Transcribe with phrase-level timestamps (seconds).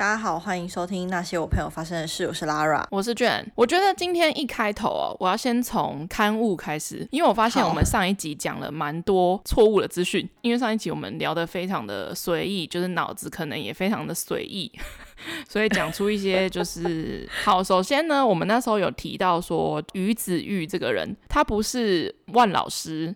[0.00, 2.26] 大家好，欢迎收听那些我朋友发生的事。
[2.26, 3.46] 我是 Lara，我是卷。
[3.54, 10.26] 我觉得今天一开头哦，我要先从刊物开始，因为我发现我们上一集讲了蛮多错误的资讯。
[10.40, 14.72] 因为上一集我们聊得非常的随意，就是脑子可能也非常的随意，
[15.48, 17.62] 所以讲出一些就是好。
[17.62, 23.14] 首先呢，我们那时候有提到说于子玉这个人，他不是万老师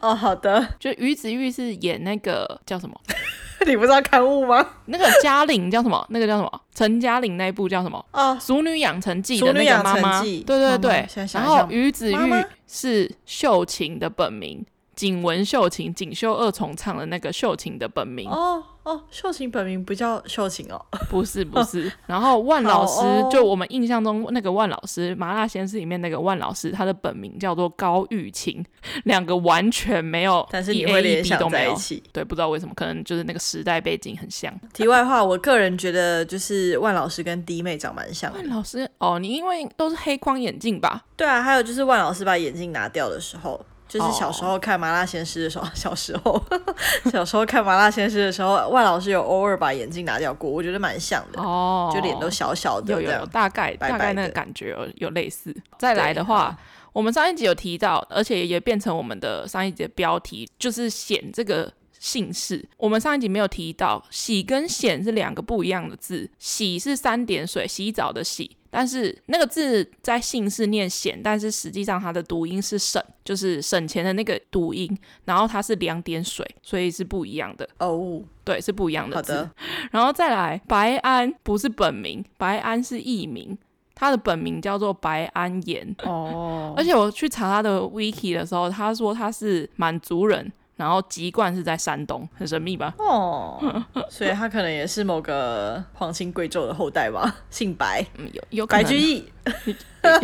[0.00, 0.14] 哦。
[0.14, 2.94] 好的，就于子玉是演那个叫什么？
[3.66, 4.64] 你不知道刊物吗？
[4.86, 6.06] 那个嘉玲叫什么？
[6.10, 6.60] 那个叫什么？
[6.74, 8.04] 陈嘉玲那一部叫什么？
[8.12, 10.22] 哦，《熟女养成记》的那个妈妈。
[10.22, 11.06] 对对对。
[11.24, 14.64] 妈妈，然后于子玉是秀琴的本名。
[14.94, 21.92] 锦文秀琴，锦绣二重唱的那个秀琴的本名哦哦，秀琴本名不叫秀琴哦， 不是不是。
[22.06, 28.64] 然后万老师，哦、就我们印象中那个万老师，《麻辣鲜师》里面那个万老师，他的本名叫做高玉琴，
[29.04, 34.50] 两个完全没有，但是你会联想在一起，对，不知道为什么，可能就是那个时代背景很像。
[34.72, 38.38] 题外话，我个人觉得就是万老师跟弟妹长蛮像的。
[38.38, 41.04] 万老师哦，你因为都是黑框眼镜吧？
[41.14, 43.60] 对啊，还有就是万老师把眼镜拿掉的时候。
[43.88, 46.44] 就是小时候看《麻辣鲜师》的时候， 小时候
[47.10, 55.54] 小时候看《麻辣鲜师》的时候，万老师有偶尔把眼镜拿掉过，我觉得蛮像的哦，就脸都小小的，有有大概大概那个感觉有有类似。
[55.78, 56.56] 再来的话，
[56.92, 62.62] 我们上一集有提到，而且也变成我们的上一集的标题，就是“显”这个姓氏。
[62.76, 68.56] 我们上一集没有提到，“洗”跟“显”是两个不一样的字，“洗”是三点水洗澡的“洗”。
[68.70, 74.96] 但是那个字在姓氏念显，但是实际上它的读音是省，就是省钱的那个读音。
[75.24, 77.88] 然后它是两点水，所以是不一样的哦。
[77.88, 79.32] Oh, 对，是不一样的字。
[79.32, 79.50] 的
[79.90, 83.56] 然后再来，白安不是本名，白安是艺名，
[83.94, 86.74] 他的本名叫做白安岩哦。
[86.74, 86.78] Oh.
[86.78, 90.52] 而且我去查他的 wiki 的时候，他说他是满族人。
[90.78, 92.94] 然后籍贯是在山东，很神秘吧？
[92.98, 99.24] 哦， 所以他可能也是某个皇亲贵胄的后代吧， 姓白，嗯、有有白居易。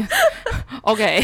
[0.82, 1.20] OK，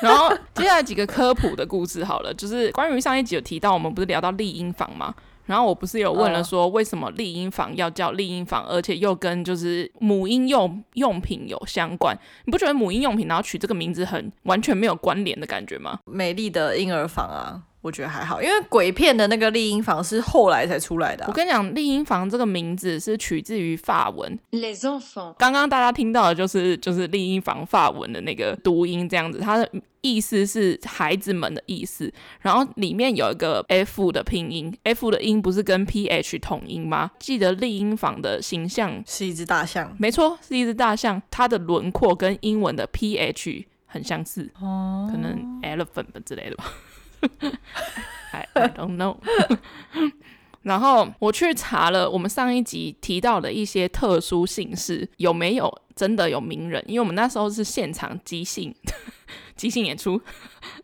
[0.00, 5.12] 然后接下来几个科普的故事好了，就是关于上一集有提到，我们不是聊到丽婴房吗？
[5.46, 12.16] 然后我不是有问了说，为什么丽婴房要叫丽婴房，而且又跟就是母婴用用品有相关？
[12.44, 15.98] 你不觉得母婴用品然后取这个名字很完全没有关联的感觉吗？
[16.04, 17.62] 美丽的婴儿房啊。
[17.82, 21.28] 我觉得还好，因为鬼片的那个丽婴房是后来才出来的啊。
[21.28, 24.38] 我跟你讲，丽婴房这个名字是取自于法文。
[24.50, 25.34] Les enfants。
[25.38, 29.66] 刚刚大家听到的就是就是丽婴房法文的那个读音这样子，它的
[30.02, 32.12] 意思是孩子们的意思。
[32.40, 37.10] 然后里面有一个 F 的拼音，F 的音不是跟 PH 同音吗？
[37.18, 46.64] 记得丽婴房的形象是一只大象，没错，是一只大象，它的轮廓跟英文的 PH 很相似，哦，可能 elephant 之类的吧。
[48.32, 49.16] I, I don't know
[50.62, 56.84] 然后我去查了我们上一集提到的一些特殊姓氏，有没有真的有名人？
[56.86, 58.74] 因为我们那时候是现场即兴
[59.56, 60.20] 即兴演出。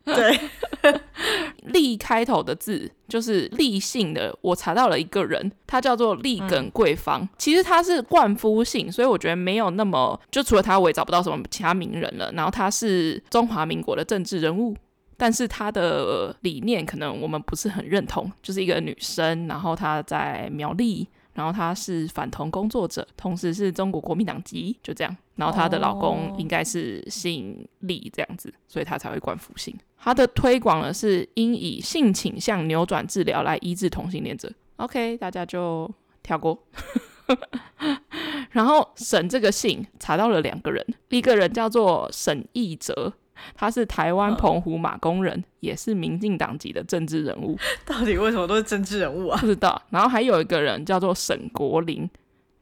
[0.03, 0.41] 对，
[1.65, 4.35] 立开头的字就是立姓的。
[4.41, 7.21] 我查到了一个人，他叫做立耿桂芳。
[7.21, 12.33] 嗯、其实他是冠夫姓，所以我觉得没有那么就除了他，我也找不到什么其他名人了。
[12.33, 14.75] 然后他是中华民国的政治人物。
[15.17, 25.17] 但是她的理念可能我们不是很认同，就是一个女生，然后她在苗栗，然后她是反同工作者，同时是中国国民党籍，就这样。
[25.37, 29.75] 然后她的老公应该是姓李这样子，所以她才会冠夫姓。
[29.99, 34.53] 她的推广呢是应以性倾向扭转治疗来医治同性恋者。
[34.77, 35.91] OK，大家就
[36.23, 36.63] 跳过。
[38.51, 43.13] 然后沈这个姓查到了两个人，一个人叫做沈义哲。
[43.55, 47.59] 他是台湾澎湖马工人，嗯、也是民进党籍的政治人物。
[47.85, 49.39] 到底为什么都是政治人物啊？
[49.41, 49.81] 不知道。
[49.91, 52.09] 然后还有一个人叫做沈国林，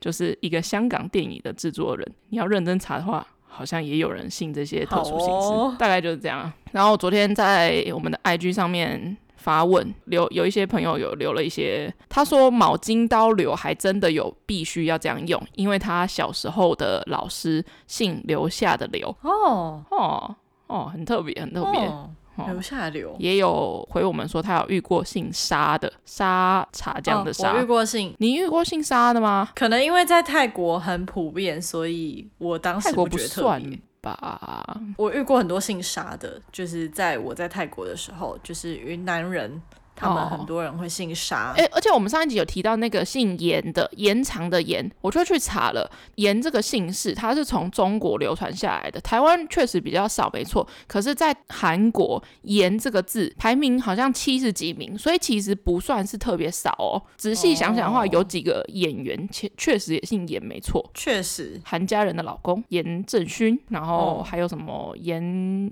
[0.01, 2.13] 就是一个香港电影的制作人。
[2.29, 6.53] 你要认真查的话，好像也有人信这些特殊姓氏，哦、大概就是这样。
[6.73, 19.09] 然后昨天在我们的 IG 上面发问，留有一些朋友有留了一些，他说毛巾刀流还真的有必须要这样用，因为他小时候的老师姓刘下的刘。
[19.23, 20.37] 哦哦。
[20.67, 21.81] 哦，很特别，很特别。
[21.81, 22.11] 哦，
[22.49, 27.51] 留下留也有回我们说他有遇过姓沙的沙茶酱的沙。
[27.51, 29.49] 哦，我遇过姓，你遇过姓沙的吗？
[29.55, 33.43] 可能因为在泰国很普遍，所以我当时不觉得特。
[33.43, 34.81] 泰国不算吧。
[34.97, 39.63] 我遇过很多姓沙的，就是在我在泰国的时候，就是云南人
[39.95, 41.53] 他们很多人会姓沙。
[41.57, 50.67] 哎、哦欸，而且我们上一集有提到那个姓严的，延长的延，我就去查了，严这个姓氏它是从中国流传下来的，台湾确实比较少，没错。
[50.87, 57.03] 可是，在韩国，严这个字排名好像七十几名，所以其实不算是特别少哦。
[57.17, 60.85] 仔细想想的话，哦、有几个演员确确实也姓严，没错。
[60.95, 65.23] 确实，韩家人的老公严正勋，然后还有什么严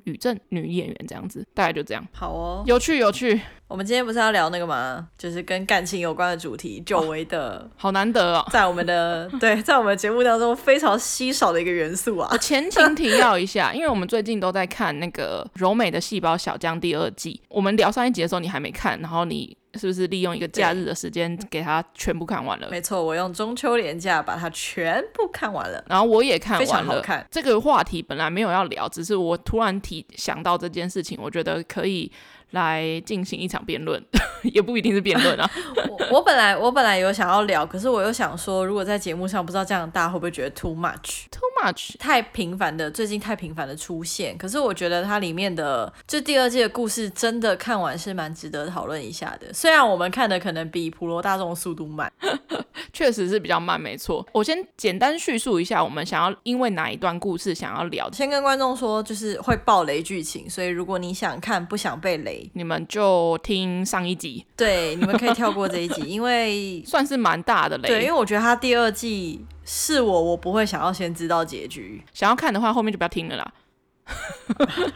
[0.05, 2.07] 宇正女演员这样子，大概就这样。
[2.13, 3.41] 好哦，有趣有趣。
[3.73, 5.09] 我们今天不是要聊那个吗？
[5.17, 12.29] 就是跟感情有关的主题，久违的、哦，好难得哦，在我们的 对，在我们的节目当中非常稀少的一个元素啊。
[12.31, 17.41] 我前情提要一下， 因为我们最近都在看那个《柔美的细胞小将》第二季。
[17.49, 22.69] 我们聊上一集的时候，你还没看，然后你是不是利用一个假日的时间给它全部看完了？
[22.71, 26.67] 没错，我用中秋连假把它全部看完了，然后我也看完了。
[26.67, 27.27] 非常好看。
[27.31, 32.13] 这个话题本来没有要聊，只是我突然提想到这件事情，我觉得可以。
[32.53, 34.03] 来进行一场辩论，
[34.43, 35.51] 也不一定是辩论啊。
[35.89, 44.37] 我我本来我本来有想要聊，可是我又想说，如果在节目上，不知道这样大家会不会觉得 too much？Too much，太频繁的，最近太频繁的出现。
[44.39, 49.53] 可是我觉得它里面的这第二季的故事，真的看完是蛮值得讨论一下的。
[49.53, 52.13] 虽然我们看的可能比普罗大众速度慢，
[52.93, 54.27] 确实是比较慢，没错。
[54.33, 58.11] 我先简单叙述一下，我们想要因为哪一段故事想要聊。
[58.13, 62.42] 先跟观众说，就是会爆雷剧情，所以如果你想看，不想被雷。
[62.55, 67.89] 你们就听上一集，对，你们可以跳过这一集， 因为算是蛮大的雷。
[67.89, 72.03] 对，因为我觉得他第二季是我，我不会想要先知道结局。
[72.13, 73.53] 想要看的话，后面就不要听了啦。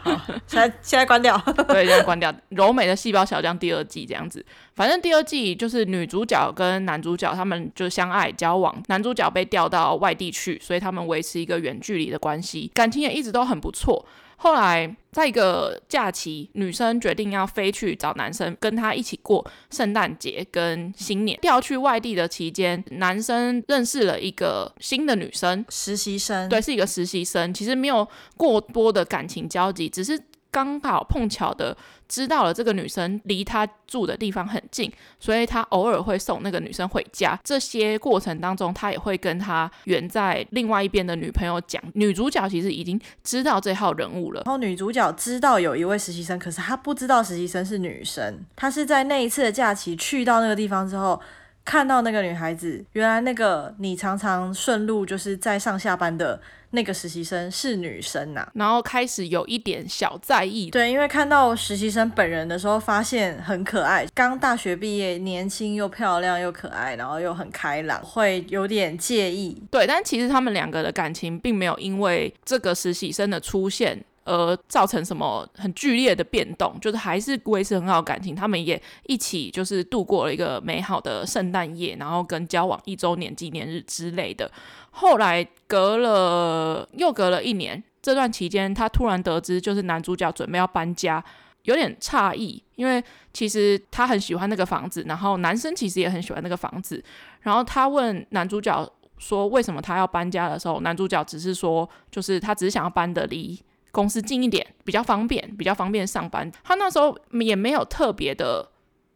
[0.01, 1.37] 好， 现在现在关掉。
[1.69, 2.33] 对，现在关掉。
[2.49, 4.45] 柔美的细胞小将第二季这样子，
[4.75, 14.05] 反正第二季就是女主角跟男主角他们就相爱交往，男主角被调到外地去，所以他们维持一个远距离的关系，感情也一直都很不错。
[14.37, 21.37] 后来，在一个假期，女生决定要飞去找男生，跟他一起过圣诞节跟新年。
[21.41, 26.47] 调去外地的期间，男生认识了一个新的女生，实习生。
[26.47, 27.53] 对，是一个实习生。
[27.53, 28.07] 其实没有
[28.37, 30.19] 过多的感情交集，只是。
[30.51, 31.75] 刚好碰巧的
[32.07, 37.39] 知道了这个女生离他住的地方很近，所以他偶尔会送那个女生回家。
[37.43, 41.81] 这些过程当中，他也会跟他远在另外一边的女朋友讲。
[41.93, 44.41] 女主角其实已经知道这号人物了。
[44.45, 48.39] 然后女主角知道有一位实习生，可是她不知道实习生是女生。
[48.55, 51.21] 她是在那一次的假期去到那个地方之后，
[51.65, 56.41] 看到那个女孩子，原来那个你常常顺路就是在上下班的。
[56.71, 60.69] 那个实习生是女生呐、啊，然后开始有一点小在意。
[60.69, 69.61] 对，因为看到实习生本人的时候，发现很可爱，刚大学毕业，年轻又漂亮又可爱，然后又很开朗，会有点介意。
[69.71, 78.35] 对，但其实他们两个的感情并没有因为这个实习生的出现而造成什么很剧烈的变动，就是还是维持很好感情。
[78.35, 84.51] 他们也一起就是度过了一个美好的圣诞夜，然后跟交往一周年纪念日之类的。
[84.91, 91.23] 后来隔了又隔了一年，这段期间，他突然得知，就是男主角准备要搬家，
[91.63, 93.01] 有点诧异，因为
[93.31, 97.01] 其实他很喜欢那个房子，然后男生其实也很喜欢那个房子。
[97.41, 103.57] 然后他问男主角说，为什么他要搬家的时候，男主角只是说，就是他只是想要搬得离
[103.91, 106.51] 公司近一点，比较方便，比较方便上班。
[106.63, 108.69] 他那时候也没有特别的。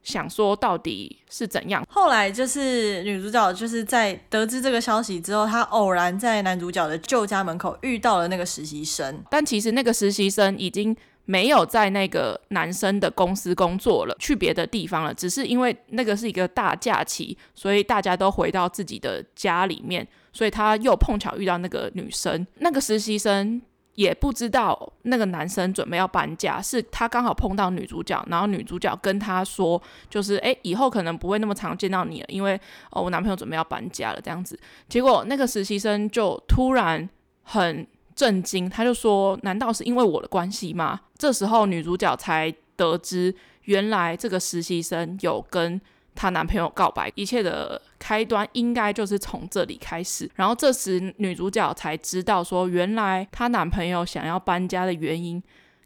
[0.04, 1.86] 想说到底是怎样？
[1.88, 9.24] 后来就是女主角就是在得知这个消息之后，她偶然在男主角的旧家门口遇到了那个实习生。
[9.30, 15.14] 但其实那个实习生已经没有在那个男生的公司工作了，去别的地方了。
[15.14, 23.62] 只是因为那个是一个大假期，所以大家都回到自己的家里面，所以他又碰巧遇到那个女生，那个实习生。
[24.02, 29.80] 也不知道那个男生准备要搬家，是他刚好碰到女主角，然后女主角跟他说，
[30.10, 34.60] 就是诶，以后可能不会那么常见到你了，因为哦，我男朋友准备要搬家了这样子。
[34.90, 37.08] 结果那个实习生就突然
[37.44, 45.80] 很震惊，他就说：“难道是因为我的关系吗？”这时候女主角才得知，原来这个实习生有跟。
[46.14, 50.28] 她男朋友告白，一切的开端应该就是从这里开始。
[50.34, 55.42] 然后这时女主角才知道，说原来她男朋友想要搬家的原因，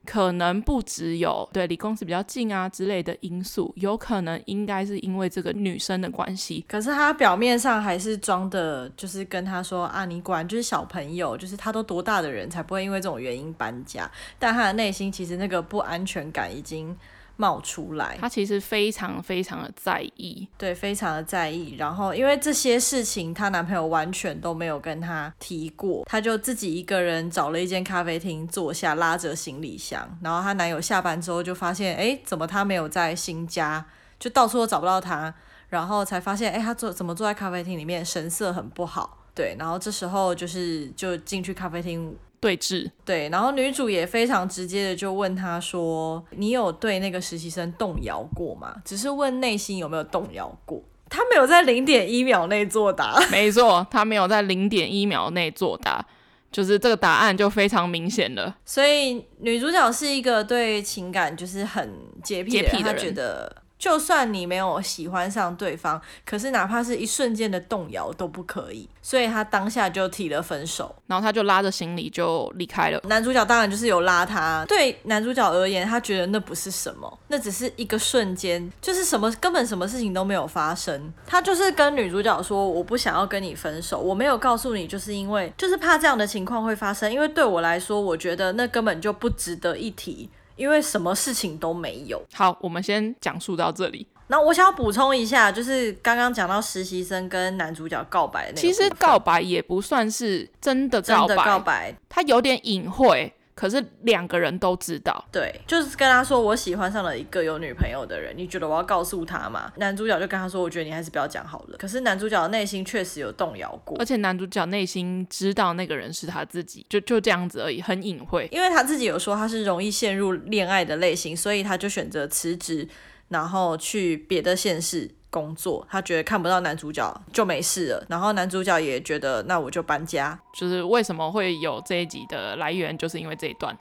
[0.06, 6.64] 可能不只有对离公司比较近啊之类的因素，有可能应该是因为这个女生的关系。
[6.70, 14.10] 可是他表面上还是装的，就是跟他说啊，你果然就是小朋友，就是他都多大的人才不会因为这种原因搬家。
[14.40, 16.96] 但他的内心其实那个不安全感已经。
[17.38, 21.76] 冒出来，他其实非常非常的在意，对，非常的在意。
[21.78, 30.08] 然后因为这些事情，她男朋友完全都没有跟她提过，她就自己一个人找了一间咖啡厅坐下，拉着行李箱。
[30.22, 33.86] 然后她男友下班之后就发现，哎，怎么她没有在新家
[34.18, 35.34] 就到处都找不到她，
[35.70, 39.26] 然后才发现，哎，她坐怎么坐在咖啡厅里面，神色很不好。
[39.36, 42.16] 对，然后这时候就是就进去咖啡厅
[42.46, 42.92] 对峙。
[43.04, 50.80] 对，然后女主也非常直接的就问他说：“你有对那个实习生动摇过吗？”只是问内心有没有动摇过。
[51.10, 53.20] 他没有在零点一秒内作答。
[53.32, 56.06] 没错，他没有在零点一秒内作答，
[56.52, 58.56] 就是这个答案就非常明显了。
[58.64, 63.65] 所以女主角是一个对情感就是很洁癖的人，她觉得。
[63.78, 73.00] 就算你没有喜欢上对方，可是哪怕是一瞬间的动摇都不可以，所以他当下就提了分手，然后他就拉着行李就离开了。
[73.04, 81.14] 男主角当然就是有拉他，对男主角而言，他觉得那不是什么，那只是一个瞬间，就是什么根本什么事情都没有发生。
[81.28, 90.30] 他就是跟女主角说，我不想要跟你分手，我没有告诉你，就是因为就是怕这样的情况会发生，因为对我来说，我觉得那根本就不值得一提。
[90.56, 92.22] 因为什么事情都没有。
[92.34, 94.08] 好，我们先讲述到这里。
[94.28, 103.32] 那我想要补充一下，就是刚刚讲到实习生跟男主角告白的那，其实告白也不算是真的告白，真的告白，他有点隐晦。
[103.56, 109.72] 可是两个人都知道，对，就是跟他说我喜欢上了一个有女朋友的人，你觉得我要告诉他吗？
[109.78, 111.78] 男主角就跟他说，我觉得你还是不要讲好了。
[111.78, 118.50] 可是男主角的内心确实有动摇过，而且男主角内心知道那个人是他自己，就就这样子而已，很隐晦。
[118.52, 122.86] 因为他自己有说他是容易陷入恋爱的类型，所以他就选择辞职，
[123.30, 125.10] 然后去别的县市。
[125.36, 130.40] 工作，他觉得看不到男主角就没事了，然后男主角也觉得那我就搬家。
[130.54, 133.78] 就是为什么会有这一集的来源，就是因为这一段。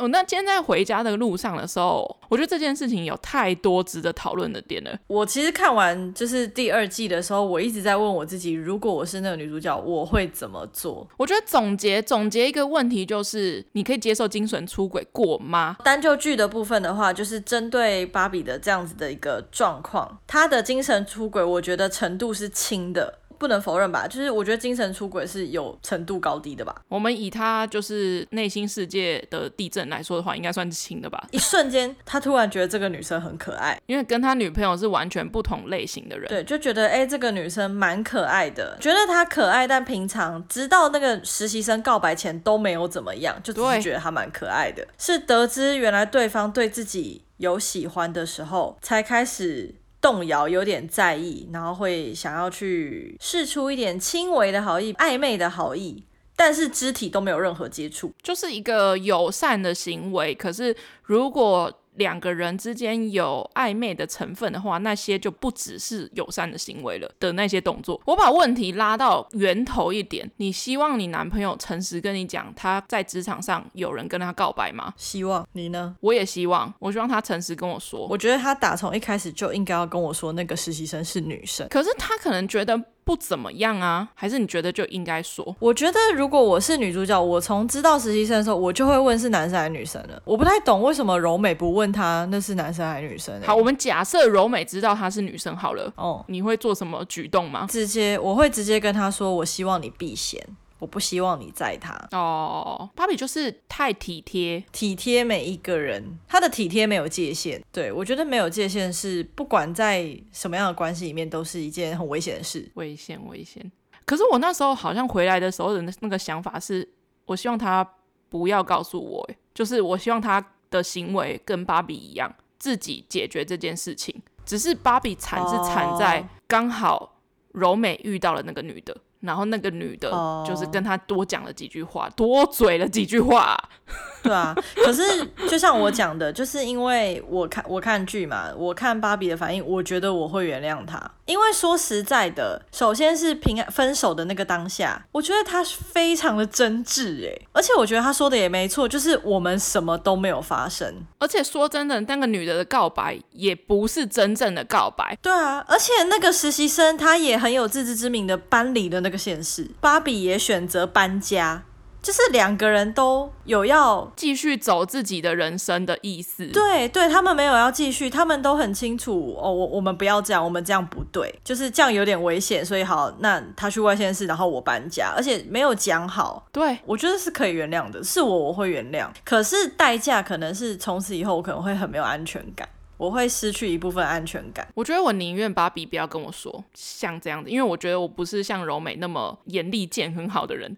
[0.00, 4.90] 我 那今天在回家的路上的时候，我觉得这件事情有太多值得讨论的点了。
[5.06, 11.06] 我其实看完就是第二季的时候，我一直在问我自己，如果我是那个女主角，我会怎么做？
[11.16, 15.76] 我觉得总结总结一个问题就是，你可以接受精神出轨过吗？
[15.84, 23.18] 单就剧的部分的话，就是针对芭比的这样子的一个状况，她的精神出轨，我觉得程度是轻的。
[23.42, 26.72] 不能否认吧，就是我觉得精神出轨是有程度高低的吧。
[26.86, 31.26] 我们以他就是内心世界的地震来说的话，应该算是轻的吧。
[31.32, 36.28] 一瞬间，他突然觉得这个女生很可爱，因为跟他女朋友是完全不同类型的人。
[36.28, 44.86] 对，就觉得哎、欸，这个女生蛮可爱的，觉得她可爱，但平常直到那个实习生告白前都没有怎么样，就只是觉得她蛮可爱的。
[44.96, 49.74] 是得知原来对方对自己有喜欢的时候，才开始。
[50.02, 56.04] 动摇，有点在意，然后会想要去试出一点轻微的好意、暧昧的好意，
[56.36, 60.34] 但是肢体都没有任何接触，就是一个友善的行为。
[60.34, 68.00] 可是如果两个人之间有暧昧的成分的话，那些就不只是友善的行为了的那些动作。
[68.06, 74.92] 我把问题拉到源头一点，你希望你男朋友诚实跟你讲他在职场上有人跟他告白吗？
[74.96, 75.46] 希望。
[75.52, 75.94] 你呢？
[76.00, 78.06] 我也希望，我希望他诚实跟我说。
[78.08, 82.82] 我觉得他打从一开始就应该要跟我说那个实习生是女生，可是他可能觉得。
[83.04, 84.08] 不怎么样啊？
[84.14, 85.56] 还是你觉得就应该说？
[85.58, 90.22] 我觉得如果我是女主角，我从知道实习生的时候，我就会问是男生还是女生了。
[90.24, 93.34] 我不太懂为什么柔美不问他那是男生还是女生。
[93.44, 95.92] 好，我们假设柔美知道她是女生好了。
[95.96, 97.66] 哦，你会做什么举动吗？
[97.68, 100.40] 直接，我会直接跟他说，我希望你避嫌。
[100.82, 107.62] 我不希望你载他哦，芭比就是太体贴，体贴每一个人，他的体贴没有界限。
[107.70, 113.70] 对，我觉得没有界限是不管在什么样的关系里面都是一件很危险的事，危险危险。
[114.04, 116.88] 可是我那时候好像回来的时候的那个想法是，
[117.26, 117.88] 我希望他
[118.28, 124.20] 不要告诉我，就是我希望他的行为跟芭比一样，自己解决这件事情。
[124.44, 127.20] 只是芭比惨是惨在刚好
[127.52, 128.96] 柔美遇到了那个女的。
[129.22, 130.10] 然后那个女的，
[130.46, 132.14] 就是跟他多讲了几句话，oh.
[132.14, 133.56] 多嘴了几句话。
[134.22, 135.02] 对啊，可是
[135.50, 141.10] 就像我讲的，就是因为我看我看剧嘛，我看芭比的反应，我觉得我会原谅他。
[141.26, 150.94] 因为说实在的，首先是平安分手的那个当下，我觉得他非常的真挚哎，而且我觉得他说的也没错，就是我们什么都没有发生。
[151.18, 155.18] 而且说真的，那个女的的告白也不是真正的告白。
[155.20, 161.64] 对啊，而且那个实习生他也很有自知之明的搬离了那个县市，芭比也选择搬家。
[162.02, 182.68] 就是两个人都有要继续走自己的人生的意思，对对，他们没有要继续，他们都很清楚哦，我我们不要这样，我们这样不对，就是这样有点危险，所以好，那他去外县市，然后我搬家，而且没有讲好，对，我觉得是可以原谅的，是我我会原谅，可是代价可能是从此以后我可能会很没有安全感，
[183.02, 184.68] 我会失去一部分安全感。
[184.74, 190.76] 我觉得我宁愿芭比不要跟我说像这样子，因为我觉得我不是像柔美那么严厉、见很好的人。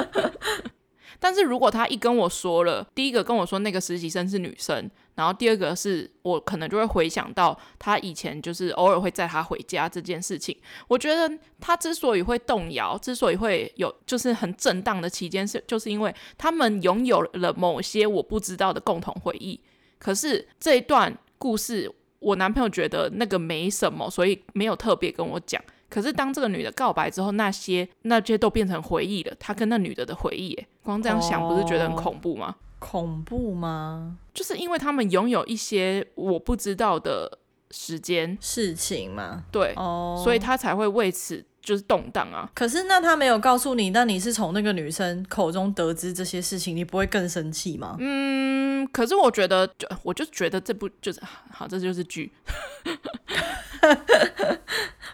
[1.20, 10.56] 但是如果他一跟我说了，第一个跟我说那个实习生是女生，然后第二个是我可能就会回想到他以前就是偶尔会载他回家这件事情。
[10.88, 19.60] 我觉得他之所以会动摇，之所以会有就是很震荡的期间，是就是因为他们拥有了某些我不知道的共同回忆。
[20.00, 21.88] 可是这一段故事，
[22.18, 25.62] 我男朋友觉得那个没什么，所以没有特别跟我讲。
[25.88, 32.56] 可是当这个女的告白之后，那些那些都变成回忆了，他跟那女的的回忆，光这样想不是觉得很恐怖吗？
[32.58, 34.16] 哦，恐怖吗？
[34.32, 37.38] 就是因为他们拥有一些我不知道的
[37.72, 42.50] 时间事情嘛，对，哦，所以他才会为此就是动荡啊。
[42.54, 47.96] 可是那他没有告诉你，那你是从那个女生口中得知这些事情，你不会更生气吗？
[47.98, 51.20] 嗯，可是我觉得，就我就觉得这部就是
[51.52, 52.32] 好，这就是剧。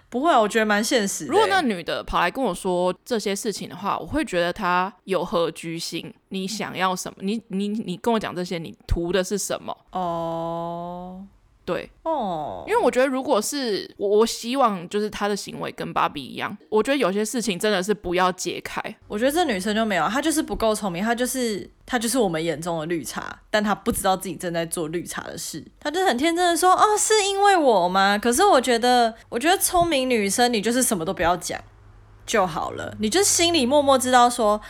[0.08, 1.30] 不会啊，我觉得蛮现实的。
[1.30, 6.12] 如果那女的跑来跟我说这些事情的话，我会觉得她有何居心？
[6.28, 7.18] 你想要什么？
[7.20, 9.76] 你你你跟我讲这些，你图的是什么？
[9.90, 11.26] 哦。
[11.66, 16.56] 对哦，因为我觉得如果是我，我希望就是他的行为跟芭比一样。
[16.70, 18.80] 我觉得有些事情真的是不要解开。
[19.08, 25.64] 我觉得这女生就没有，她就是不够聪明，她就是她就是我们眼中的绿茶，但她不知道自己正在做绿茶的事。
[25.80, 31.60] 她就很天真的说：“哦，是因为我吗？”可是我觉得，我觉得聪明女生你就是什么都不要讲
[32.24, 34.60] 就好了，你就心里默默知道说。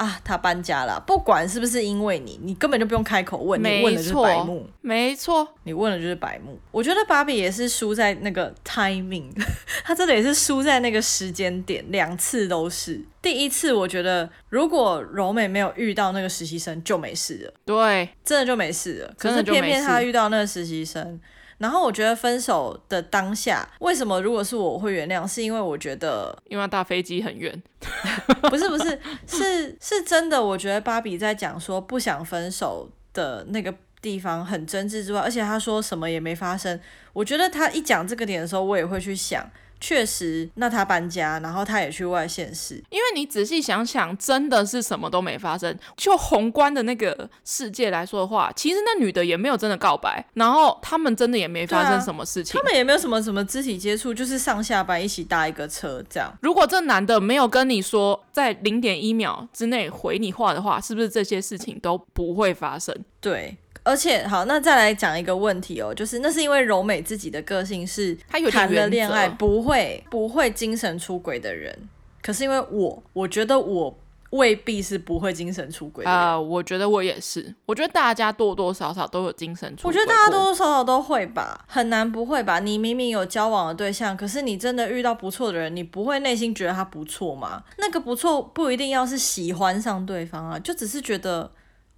[0.00, 6.58] 啊，他搬家了，不管是不是因为你，你根本就不用开口问，你问的就是白目，没错，你问的就是白目。
[6.70, 9.30] 我觉得芭比也是输在那个 timing，
[9.84, 12.98] 他真的也是输在那个时间点，两次都是。
[13.20, 19.14] 第一次我觉得如果柔美没有遇到那个实习生就没事了，对，真的就没事了。
[19.18, 21.20] 可是偏偏他遇到那个实习生。
[21.60, 25.28] 然后我觉得分手的当下，为什么如果是我会原谅？
[25.28, 27.62] 是因为我觉得，因为搭飞机很远，
[28.48, 30.42] 不是不是，是是真的。
[30.42, 36.80] 我觉得芭比在讲说不想分手的那个地方很真挚之外，而且他说什么也没发生。
[37.12, 39.46] 我觉得他一讲这个点的时候，我也会去想。
[39.80, 42.74] 确实，那他搬家，然后他也去外县市。
[42.90, 45.74] 因为你仔细想想，真的是什么都没发生。
[45.96, 52.58] 就宏观的那个世界来说的话，其实那女的也没有真的告白，然后他们真的也没发生什么事情。
[52.58, 56.30] 啊、他们也没有什么什么肢体接触，就是上下班一起搭一个车这样。
[56.42, 62.94] 如果这男的没有跟你说在零点一秒之内回你话的话，是不是这些事情都不会发生？
[63.20, 63.56] 对。
[63.82, 68.16] 而且好，那再来讲一个问题哦，就是那是因为柔美自己的个性是
[68.50, 71.88] 谈了恋爱不会不会精神出轨的人，
[72.22, 73.98] 可是因为我我觉得我
[74.30, 82.60] 未必是不会精神出轨啊，uh, 我觉得我也是，我觉得大家多多少少都有精神出轨，我觉得大家多多少少都会吧，很难不会吧？
[82.60, 87.64] 你明明有交往的对象，可是你真的遇到不错的人，你不会内心觉得他不错吗？
[87.78, 91.50] 那个不错不一定要是喜欢上对方啊，就只是觉得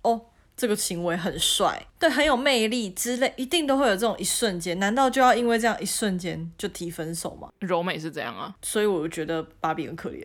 [0.03, 0.21] 哦。
[0.57, 4.79] 这个行为很帅，对，很有魅力之类，一定都会有这种一瞬间。
[4.79, 7.49] 难道就要因为这样一瞬间就提分手吗？
[7.59, 10.25] 柔美是这样啊，所以我就觉得芭比很可怜。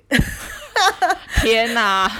[1.41, 2.11] 天哪，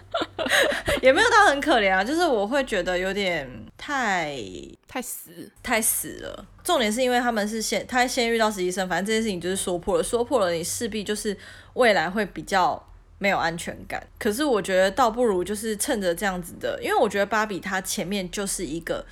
[1.02, 4.38] 也没有到很可怜啊，就是我会觉得有点太
[4.86, 6.46] 太死太死了。
[6.62, 11.36] 重点是因为他们是先他先遇到实习生，反正这件事情就是说破了，说破了，你势必就是
[11.74, 12.82] 未来会比较。
[13.18, 19.04] 没有安全感，可是我觉得倒不如就是趁着这样子的，因为我觉得芭比她前面就是一个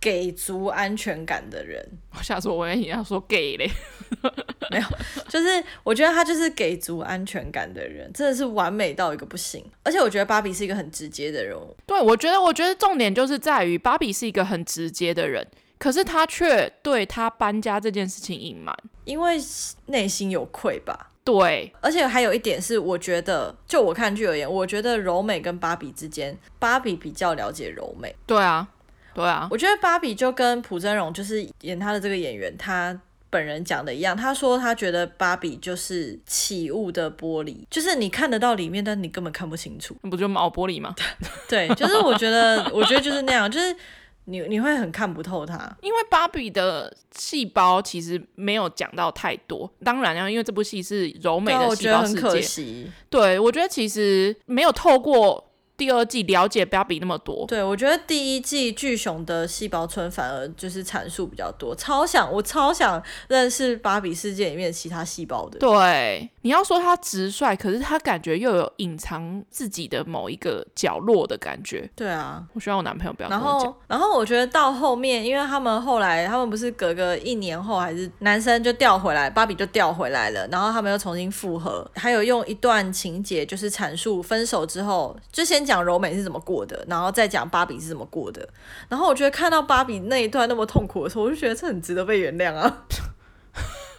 [0.00, 1.80] 给足安全感的人。
[2.16, 3.70] 我下次我跟你要说给嘞，
[4.68, 4.84] 没有，
[5.28, 9.64] 就是我觉得她就是给足安全感的人，真的是完美到一个不行。
[9.84, 11.76] 而且我觉得芭比是一个很直接的人物。
[11.86, 15.46] 对，我觉得我觉得重点就是在于芭比是一个很直接的人，
[15.78, 19.38] 可是她却对她搬家这件事情隐瞒，因为
[19.86, 21.11] 内心有愧吧。
[21.24, 28.14] 对，而且还有一点是，我觉得就我看剧而言，我觉得柔美跟芭比之间，芭比比较了解柔美。
[28.26, 28.66] 对啊，
[29.14, 39.96] 对啊，我觉得芭比就跟朴真荣就是演他的这个演员，他本人讲的一样，他说他觉得芭比就是起雾的玻璃，就是你看得到里面，但你根本看不清楚。
[40.02, 40.94] 那不就毛玻璃吗？
[41.48, 43.76] 对，就是我觉得，我觉得就是那样，就是。
[44.24, 49.70] 你你会很看不透他，因为芭比的细胞其实没有讲到太多。
[49.84, 52.90] 当然啊，因为这部戏是柔美的细胞世界，我觉得很可惜。
[53.10, 55.51] 对，我觉得其实没有透过。
[55.76, 65.58] 第二季了解不要比那么多，对，我觉得第一季巨熊的细胞村反而就是阐述比较多，超想我超想认识芭比世界里面其他细胞的。
[65.58, 71.90] 对，你要说他直率，可是他感觉又有隐藏自己的某一个角落的感觉。
[71.96, 73.52] 对啊，我希望我男朋友不要跟我讲。
[73.52, 85.61] 然后，然后我觉得到后面，因为他们后来他们不是隔个一年后还是男生就调回来，芭比就调回来了，然后他们又重新复合，还有用一段情节就是阐述分手之后就先。
[85.62, 88.48] 先讲柔美是怎么过的，然后再讲芭比是怎么过的。
[88.88, 92.84] 然后我觉得看到芭比那一段那么痛苦的时候，我就觉得这很值得被原谅啊。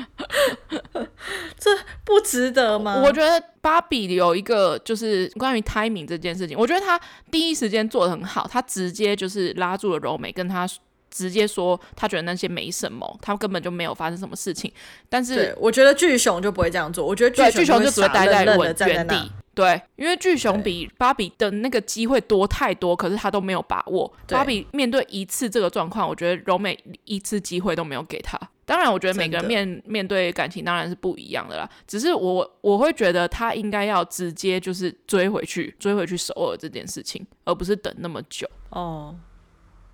[1.60, 1.70] 这
[2.04, 3.00] 不值得吗？
[3.06, 10.68] 我觉得芭比有一个就是关于 timing 这件事情，我觉得他第一时间做的很好，他直接就是拉住了柔美，跟他
[11.14, 14.72] 直接说他觉得那些没什么，他根本就没有发生什么事情。
[15.08, 18.44] 但是我觉得巨熊就不会这样做，我觉得巨熊就只会待在
[18.88, 19.32] 原地。
[19.56, 24.12] 对，因为巨熊比芭比的那个机会多太多，可是他都没有把握。
[24.28, 28.36] 芭比面对一次这个状况，我觉得柔美一次机会都没有给他。
[28.66, 31.70] 当然，我觉得每个人面面对感情当然是不一样的啦。
[31.88, 39.16] 只是我我会觉得他应该要直接就是追回去，追回去首尔这件事情，而不是等那么久哦。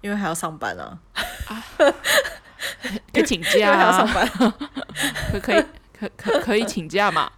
[0.01, 0.99] 因为还要上班啊，
[1.47, 1.63] 啊
[3.13, 4.53] 可以请假啊， 还要上班，
[5.31, 5.63] 可可以
[5.97, 7.31] 可可可以请假嘛？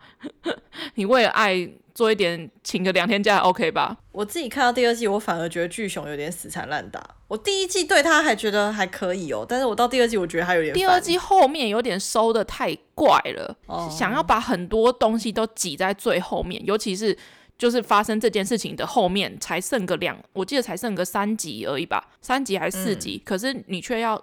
[0.95, 1.69] 你为了爱。
[1.93, 3.95] 做一点，请个两天假，OK 吧？
[4.13, 7.03] 我自己看到第二季，我反而觉得巨熊有点死缠烂打。
[7.27, 10.73] 我第一季对他还觉得还可以哦，但是我到第二季，我觉得他有点。
[10.73, 17.15] 第二季后面有点收的太怪了，哦、想要把很多东西都挤在最后面，尤其是
[17.61, 23.21] 就是发生这件事情的后面，才剩个两，我记得才剩个三集而已吧，三集还是四集？
[23.21, 24.21] 嗯、可是你却要。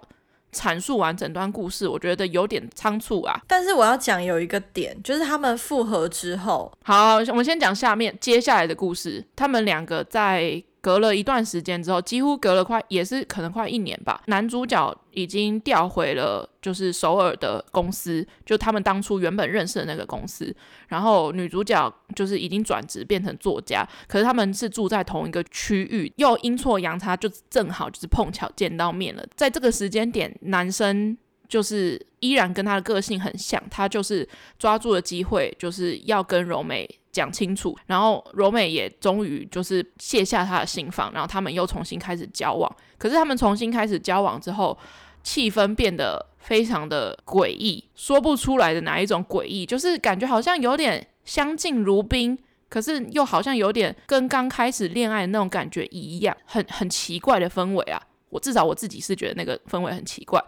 [0.51, 3.39] 阐述完整段故事，我觉得有点仓促啊。
[3.45, 9.23] 但是我要讲有一个点，就是他们复合之后，好，我们先讲下面接下来的故事。
[9.35, 10.63] 他们两个在。
[10.81, 14.21] 隔了一段时间之后，几乎隔了快也是可能快一年吧。
[14.27, 20.55] 男主角已经调回了就是首尔的公司，就他们当初原本认识的那个公司。
[20.87, 29.25] 然后女主角就是已经转职变成作家，可是他们是住在同一个区域，又阴错阳差就正好就是碰巧见到面了。
[29.35, 36.89] 在这个时间点，男生就是依然跟他的个性很像，他就是抓住了机会，就是要跟柔美。
[37.19, 42.73] 讲清楚，然后柔美也终于就是卸下他的心防，然后他们又重新开始交往。
[42.97, 44.77] 可是他们重新开始交往之后，
[45.21, 58.01] 气氛变得非常的诡异，说不出来的哪一种诡异，就是感觉好像有点相敬如宾，可是又好像有点跟刚开始恋爱的那种感觉一样，很很奇怪的氛围啊！
[58.29, 60.41] 我至少我自己是觉得那个氛围很奇怪。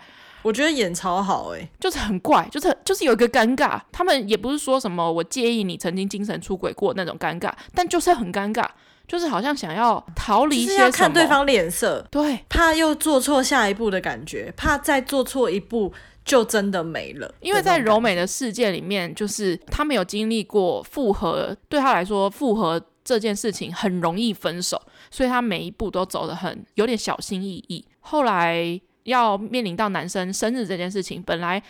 [0.43, 3.79] 我觉得演超好哎、欸，就是很怪，就是就是有一个尴尬。
[3.91, 8.65] 他们也不是说什么我介意你曾经精神出轨过那种尴尬，但就是很尴尬，
[9.07, 15.93] 就是好像想要逃离，就是要看对方脸色，对，怕又做错下一步的感觉，怕再做错一步
[16.25, 17.33] 就真的没了。
[17.41, 27.85] 因为在柔美的世界里面，就是他没有经历过复合，对他来说复合这件事情很容易分手，所以他每一步都走得很有点小心翼翼。
[27.99, 28.81] 后来。
[29.03, 31.61] 要面临到男生生日这件事情，本来，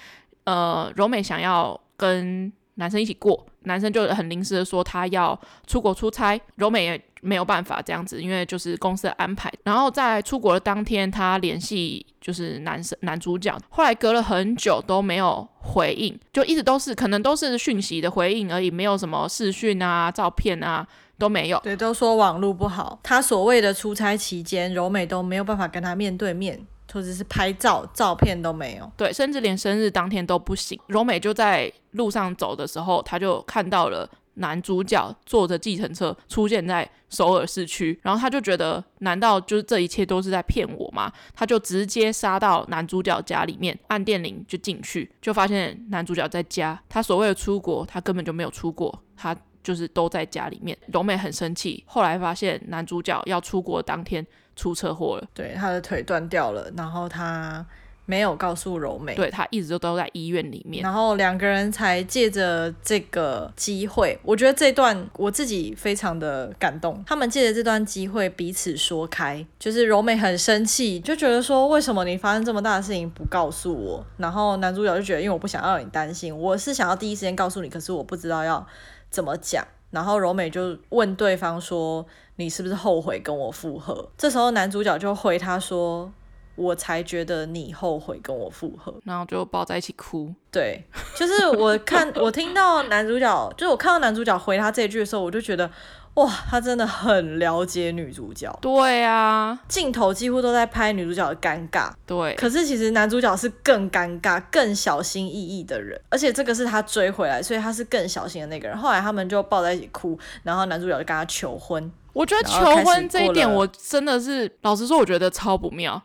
[0.44, 9.52] 呃，柔美想要跟男生一起过，男生就很临时的说他要出国出差，柔美也没有办法这样子，因为就是公司的安排。
[9.64, 20.88] 然后在出国的当天，他联系就是男生男主角，后来隔了很久都没有回应，就一直都是可能都是讯息的回应而已，没有什么视讯啊、照片啊
[21.20, 21.60] 都没有。
[21.60, 23.00] 对，都说网络不好。
[23.04, 26.66] 他所谓的出差期间，柔美都没有办法跟他面对面。
[26.92, 28.92] 或者是拍照，照片都没有。
[28.98, 30.80] 对，甚至连生日当天都不行。
[30.88, 41.12] 柔美就在路上走的时候，他就看到了男主角坐着计程车出现在首尔市区，然后他就觉得，难道就是这一切都是在骗我吗？
[41.36, 46.82] 他就直接杀到男主角家里面，按电铃就进去，就发现男主角在家。
[46.88, 50.78] 他所谓的出国，他根本就没有出国，他就是都在家里面。
[50.92, 54.26] 柔美很生气，后来发现男主角要出国当天。
[54.62, 57.66] 出车祸了，对，他的腿断掉了，然后他
[58.06, 74.06] 没有告诉柔美，对，他一直都都在医院里面，然后两个人才借着这个机会，我觉得这段我自己非常的感动，他们借着这段机会彼此说开，就是柔美很生气，就觉得说，为什么你发生这么大的事情不告诉我？
[74.18, 78.64] 然后男主角就觉得因为我不想要让你担心，我是想要第一时间告诉你，可是我不知道要
[79.10, 79.66] 怎么讲。
[79.92, 82.06] 然后柔美就问对方说
[82.42, 86.12] ：“你是不是后悔跟我复合？”这时候男主角就回他说
[86.56, 90.34] ：“我才觉得你后悔跟我复合。”然后就抱在一起哭。
[90.52, 90.84] 对，
[91.16, 95.70] 就是我看 我听到男主角，就是我看到男主角回他这句的时候，我就觉得。
[96.16, 98.54] 哇，他真的很了解女主角。
[98.62, 101.90] 对啊，镜头几乎都在拍女主角的尴尬。
[102.06, 108.78] 对，可是其实男主角是更尴尬、更小心翼翼的人，而且这个是他追回来，所以他是更小心的那个人。
[108.78, 111.90] 后来他们就抱在一起哭，然后男主角就跟他求婚。
[112.14, 116.02] 我觉得求婚这一点，我真的是老实说，我觉得超不妙。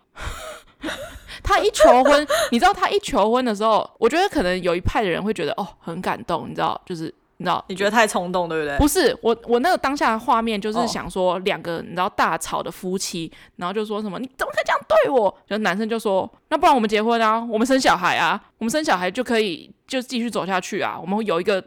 [1.43, 7.13] 他一求婚， 你知道他一求婚的时候，我觉得可能有一派的人会觉得哦很感动，你知道，就是。
[7.39, 7.63] 你知道？
[7.69, 8.79] 你觉得太冲动，对不对？
[8.79, 15.25] 不是，我我那个当下的画面就是想说，两个你知道大吵的夫妻，然后就说什么你怎么可以这样对我？
[15.47, 21.63] 然后男生就说，那不然我们结婚啊，我们生小孩啊，我们生小孩就可以就继续走下去啊，我们会有一个，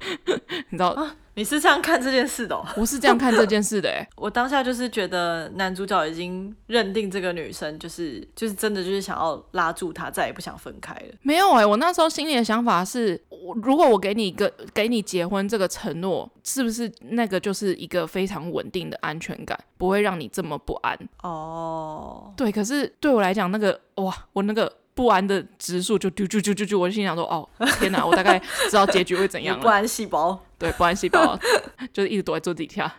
[0.70, 0.88] 你知道？
[0.90, 2.54] 啊你是这样看这件事的？
[2.54, 2.66] 哦？
[2.76, 3.88] 我是这样看这件事的。
[3.88, 11.14] 欸，哎， 我当下就是觉得男主角已经认定这个女生就是就是真的就是想要拉住她，再也不想分开了。
[11.22, 20.98] 没有哎，欸，我那时候心里的想法是，我如果我给你一个给你结婚这个承诺，是不是那个就是一个非常稳定的安全感，不会让你这么不安？
[21.22, 24.70] 哦，对，可是对我来讲，那个哇，我那个。
[25.00, 29.62] 不安的指数就丢丢丢丢丢，我就心想说：“哦，天哪，我大概知道结局会怎样了。
[29.64, 31.38] ”不安细胞，对，不安细胞
[31.90, 32.94] 就是一直躲在桌底下。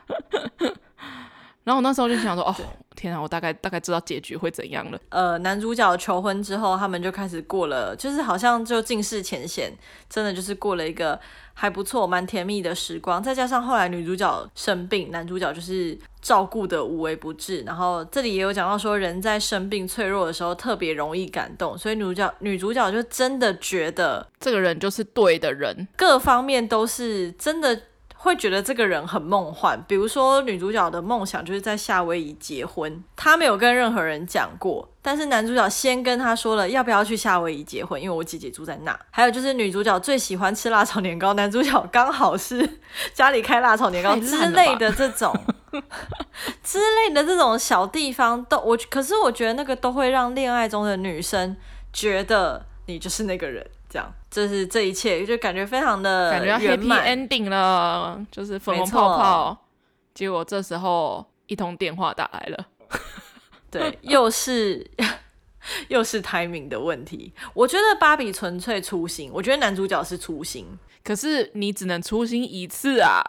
[1.72, 2.54] 然后我那时候就想说：“哦，
[2.98, 9.72] 天啊，我大概大概知道结局会怎样了。”呃，男主角求婚之后，他们就开始过了，就是好像就尽释前嫌，
[10.10, 11.18] 真的就是过了一个。
[11.54, 13.22] 还不错，蛮甜蜜的时光。
[13.22, 17.62] 再加上后来女主角生病，男主角就是照顾的无微不至。
[17.62, 27.80] 然后这里也有讲到说，人在生病脆弱的时候特别容易感动，所以女主角女主角就真的觉得这个人就是对的人，各方面都是真的。
[28.24, 38.98] 会觉得这个人很梦幻，比如说女主角的梦想就是在夏威夷结婚，她没有跟任何人讲过，但是男主角先跟她说了要不要去夏威夷结婚，因为我姐姐住在那。
[39.10, 42.78] 还有就是女主角最喜欢吃辣炒年糕，男主角刚好是
[43.12, 45.36] 家里开辣炒年糕之类的这种
[46.64, 51.58] 之类的这种小地方都我，可是我觉得那个都会让恋爱中的女生
[51.92, 53.66] 觉得你就是那个人。
[53.92, 59.58] 这样，这是这一切，就感觉非常的感觉要 happy ending 了，就是粉红泡泡。
[60.14, 62.68] 结果这时候一通电话打来了，
[63.70, 64.90] 对，又是
[65.90, 67.34] 又是 timing 的问题。
[67.54, 70.66] 我觉得芭比纯粹粗心，我觉得男主角是粗心，
[71.04, 73.22] 可是你只能粗心一次啊。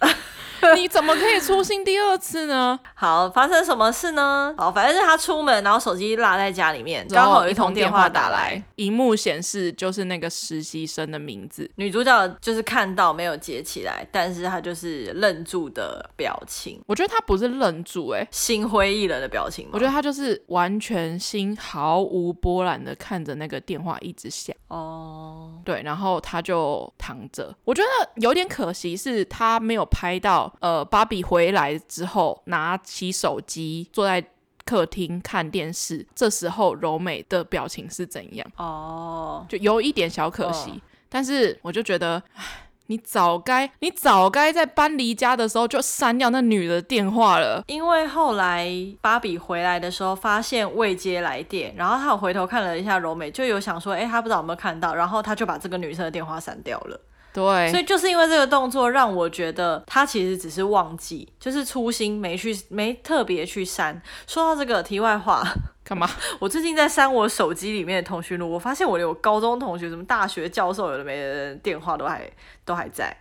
[0.74, 2.78] 你怎么可以粗心第二次呢？
[2.94, 4.54] 好，发生什么事呢？
[4.56, 11.70] 好，反正是他出门，然后手机落在家里面，刚好有一通电话打来，荧幕显示就是那个实习生的名字。
[11.76, 16.80] 女主角就是看到没有接起来，但是她就是愣住的表情。
[16.86, 19.68] 我觉得她不是愣住，欸，哎，心灰意冷的表情。
[19.72, 24.54] 我觉得她就是完全心毫无波澜的看着那个电话一直响。
[24.68, 27.54] 哦，对，然后她就躺着。
[27.64, 30.45] 我觉得有点可惜，是她没有拍到。
[30.60, 34.24] 呃，芭比回来之后，拿起手机坐在
[34.64, 36.06] 客厅看电视。
[36.14, 38.46] 这时候柔美的表情是怎样？
[38.56, 40.70] 哦，就有一点小可惜。
[40.70, 42.22] 哦、但是我就觉得，
[42.88, 47.62] 你早该，你早该在搬离家的时候就删掉那女的电话了。
[47.66, 48.68] 因为后来
[49.00, 57.00] 芭比回来的时候，发现未接来电，然后他有回头看了一下柔美，就有想说，哎，他不知道有没有看到，然后他就把这个女生的电话删掉了。
[57.36, 64.00] 对，所以就是因为这个动作，让我觉得他其实只是忘记，就是粗心没去，没特别去删。
[64.26, 65.46] 说到这个题外话，
[65.84, 66.08] 干嘛？
[66.40, 72.26] 我最近在删我手机里面的通讯录，我发现我连我高中同学、什么大学教授有的没的电话都还
[72.64, 73.14] 都还在，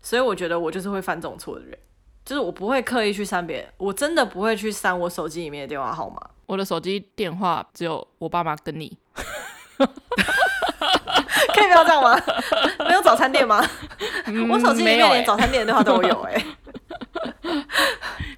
[0.00, 1.78] 所以我觉得我就是会犯这种错的人，
[2.24, 6.18] 就是我不会刻意去删别人，我真的不会去删我手机里面的电话号码。
[6.46, 8.96] 我的手机电话只有我爸妈跟你。
[11.54, 12.20] 可以不要这样吗？
[13.20, 13.64] 餐店吗？
[14.26, 17.66] 嗯、 我手机里面连早餐店的电话都有哎、欸，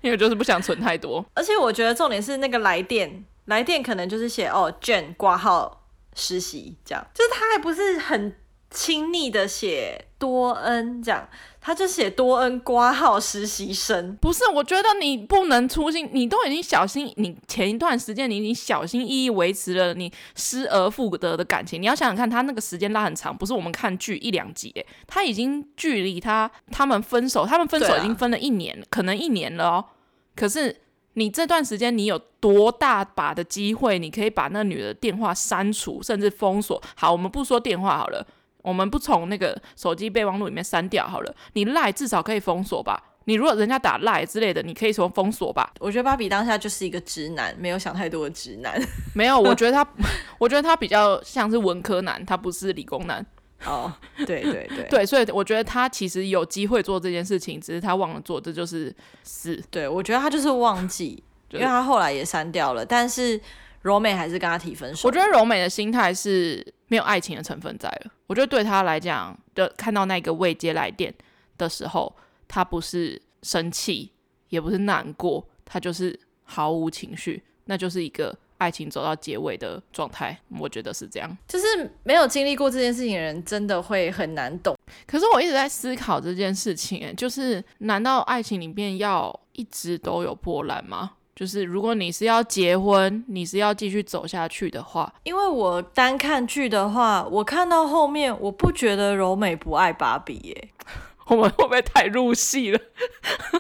[0.03, 1.25] 因为就是不想存太多。
[1.35, 8.37] 而且我觉得重点是那个来电，来电可能就是写哦，Jane 挂号实习这样，就是他还不是很
[8.73, 11.29] 亲昵的写多恩这样。
[11.65, 14.43] 他就写多恩挂号实习生，不是？
[14.53, 21.81] 我觉得你不能粗心，你都已经小心，你前一段时间你已经小心翼翼维持了你失而复得的感情。
[21.81, 24.75] 你要想想看，他那个时间拉很长，不是我们看剧一两集，
[25.07, 29.85] 他已经距离他他们分手，他们分手已经分了一年，可能一年了哦。
[30.35, 30.81] 可是
[31.13, 36.83] 你这段时间你有多大把的机会，你可以把那女的电话删除，甚至封锁。
[36.97, 38.27] 好，我们不说电话好了。
[38.63, 43.03] 我们不从那个手机备忘录里面删掉好了，你赖至少可以封锁吧？
[43.25, 45.73] 你如果人家打赖之类的，你可以说封锁吧？
[45.79, 48.81] 我觉得芭比当下就是一个直男，没有想太多的直男。
[49.15, 49.87] 没有，我觉得他，
[50.39, 53.25] 我觉得他比较像是文科男，他不是理工男。
[53.65, 53.93] 哦，
[54.27, 59.63] 对对对 对，所以我觉得他其实有机会做这件事情，只是他忘了做，这就是死。
[59.71, 63.41] 对，我觉得他就是忘记， 因为他后来也删掉了，但是
[63.83, 65.09] 柔美还是跟他提分手。
[65.09, 66.75] 我觉得柔美的心态是。
[66.93, 71.11] 没有爱情的成分在了，我觉得对他来讲，的看到那个未接来电
[71.57, 72.15] 的时候，
[72.47, 74.13] 他不是生气，
[74.51, 80.39] 也不是难过，他就是毫无情绪，那就是一个爱情走到结尾的状态。
[80.59, 81.65] 我觉得是这样，就是
[82.03, 84.77] 没有经历过这件事情的人，真的会很难懂。
[85.07, 91.13] 可是我一直在思考这件事情，就是难道爱情里面要一直都有波澜吗？
[91.43, 100.69] 就是如果你是要结婚，你是要继续走下去的话，因为我单看剧的话，我看到后面，我不觉得柔美不爱芭比耶。
[101.27, 102.79] 我们会不会太入戏了？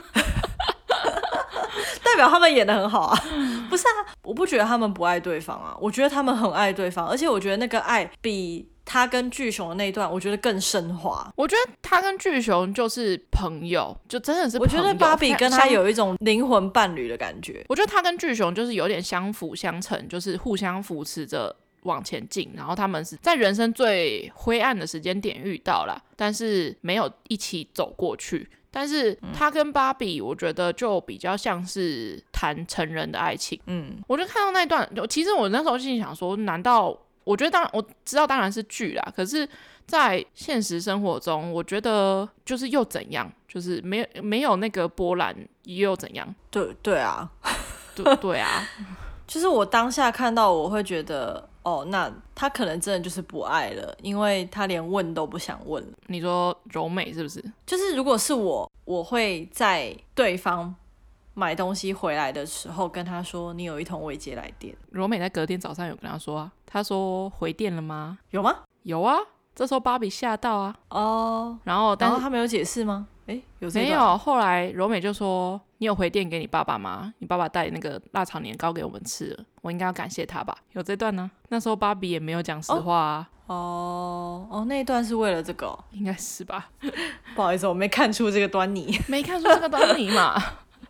[2.04, 3.18] 代表他们演得很好啊？
[3.68, 8.68] 不是啊，我不觉得他们不爱对方啊，我觉得他们很爱对方，而且我觉得那个爱比。
[8.84, 11.32] 他跟巨熊的那一段，我觉得更升华。
[11.36, 14.78] 我觉得他跟巨熊就是朋友，就真的是朋友。
[14.78, 17.64] 我觉得芭比跟他有一种灵魂伴侣的感觉。
[17.68, 22.52] 我觉得他跟巨熊就是有点相辅相成，就是互相扶持着往前进。
[22.56, 28.48] 然后他们是在人生最灰暗的时间点遇到了，但是没有一起走过去。
[28.70, 33.60] 但是他跟芭比，我觉得就比较像是谈成人的爱情。
[33.66, 36.98] 嗯，我就看到那段，其实我那时候心里想说，难道？
[37.24, 39.48] 我觉得当然我知道当然是剧啦，可是，
[39.86, 46.34] 在现实生活中，我觉得就是又怎样，就是没有没有那个波澜又怎样？
[46.50, 47.30] 对对啊，
[47.94, 48.68] 对对啊，
[49.26, 55.84] 就是我当下看到，我会觉得哦，那他可能真的就是不爱了，因为他连问都不想问。
[56.06, 57.42] 你说柔美是不是？
[57.66, 60.74] 就是如果是我，我会在对方。
[61.34, 68.18] 买东西回来的时候，跟他说：“你有一通未接来电。”柔美在隔天早上有跟他说啊，他说回电了吗？
[68.30, 68.56] 有吗？
[68.82, 69.16] 有啊。
[69.54, 70.74] 这时候芭比吓到啊。
[70.88, 71.58] 哦。
[71.64, 73.06] 然后，但是他没有解释吗？
[73.26, 73.70] 诶，有？
[73.70, 74.16] 没有。
[74.18, 77.12] 后来柔美就说：“你有回电给你爸爸吗？
[77.18, 81.30] 你爸爸带那个腊肠年糕给我们吃了，我应该要感谢他吧？”有这段呢。
[81.48, 83.28] 那时候芭比也没有讲实话啊。
[83.46, 85.78] 哦哦，那一段是为了这个哦？
[85.92, 86.70] 应该是吧。
[87.36, 88.98] 不好意思，我没看出这个端倪。
[89.06, 90.42] 没看出这个端倪嘛。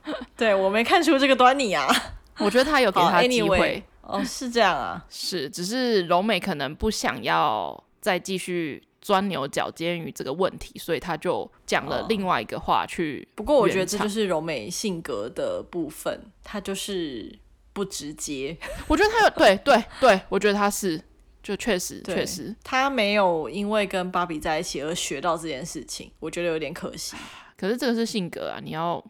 [0.36, 1.88] 对，我没看出这个端倪啊，
[2.38, 3.82] 我觉得他有给他机会。
[4.02, 13.26] 哦，是这样啊，是，只是柔美可能不想要再继续钻牛角尖于这个问题，所以他就讲了另外一个话去。
[13.36, 17.38] 不过我觉得这就是柔美性格的部分，他就是
[17.72, 18.58] 不直接。
[18.88, 21.00] 我觉得他有，对对对，我觉得他是，
[21.40, 27.16] 就确实确实，他没有因为跟芭比在一起而学到这件事情，我觉得有点可惜。
[27.56, 29.02] 可是这个是性格啊，你要。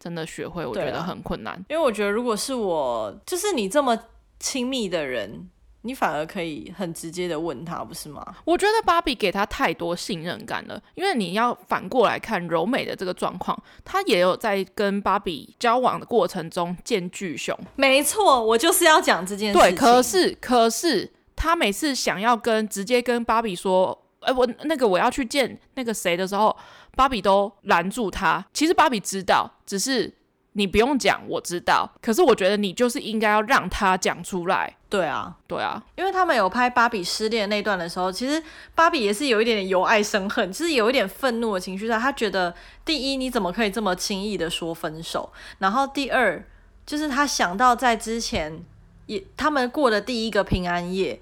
[0.00, 1.54] 真的学会，我觉得很困难。
[1.68, 3.96] 因为我觉得，如果是我，就是你这么
[4.38, 5.46] 亲密的人，
[5.82, 8.24] 你反而可以很直接的问他，不是吗？
[8.46, 10.82] 我觉得芭比给他太多信任感了。
[10.94, 17.54] 因为你要反过来看柔美的这个状况，他也有在跟芭比交往的过程中见巨熊。
[17.76, 19.70] 没错，我就是要讲这件事情。
[19.70, 26.56] 对，可是可是他每次想要跟直接跟芭比说，哎，我那个我要去见那个谁的时候。
[26.96, 28.44] 芭比都拦住他。
[28.52, 30.12] 其实芭比知道，只是
[30.52, 31.90] 你不用讲，我知道。
[32.02, 34.76] 可是我觉得你就是应该要让他讲出来。
[34.88, 38.42] 对啊，对啊，因为他们有拍芭比失恋那段的时候，其实
[38.74, 41.96] 芭比也是有一点点由爱生恨，就是有一点愤怒的情绪在。
[41.96, 42.52] 他觉得
[42.84, 45.32] 第一，你怎么可以这么轻易的说分手？
[45.58, 46.44] 然后第二，
[46.84, 48.64] 就是他想到在之前
[49.06, 51.20] 也他们过的第一个平安夜。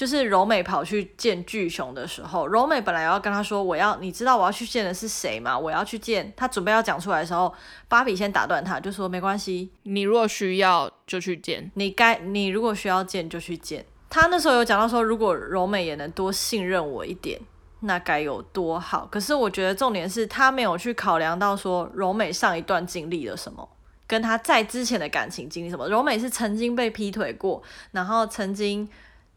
[0.00, 5.58] 就是柔美跑去见巨熊的时候，柔美本来要跟他说：“我要，你知道我要去见的是谁吗？
[5.58, 7.52] 我要去见。”他准备要讲出来的时候，
[7.86, 17.38] 芭比先打断他，就说：“没关系，你如果需要就去见，你该你如果需要见就去见。”他那时候有讲到说，如果柔美也能多信任我一点，
[17.80, 19.06] 那该有多好。
[19.12, 23.68] 可是我觉得重点是他没有去考量到说柔美上一段经历了什么，
[24.06, 25.86] 跟他在之前的感情经历什么。
[25.90, 28.88] 柔美是曾经被劈腿过，然后曾经。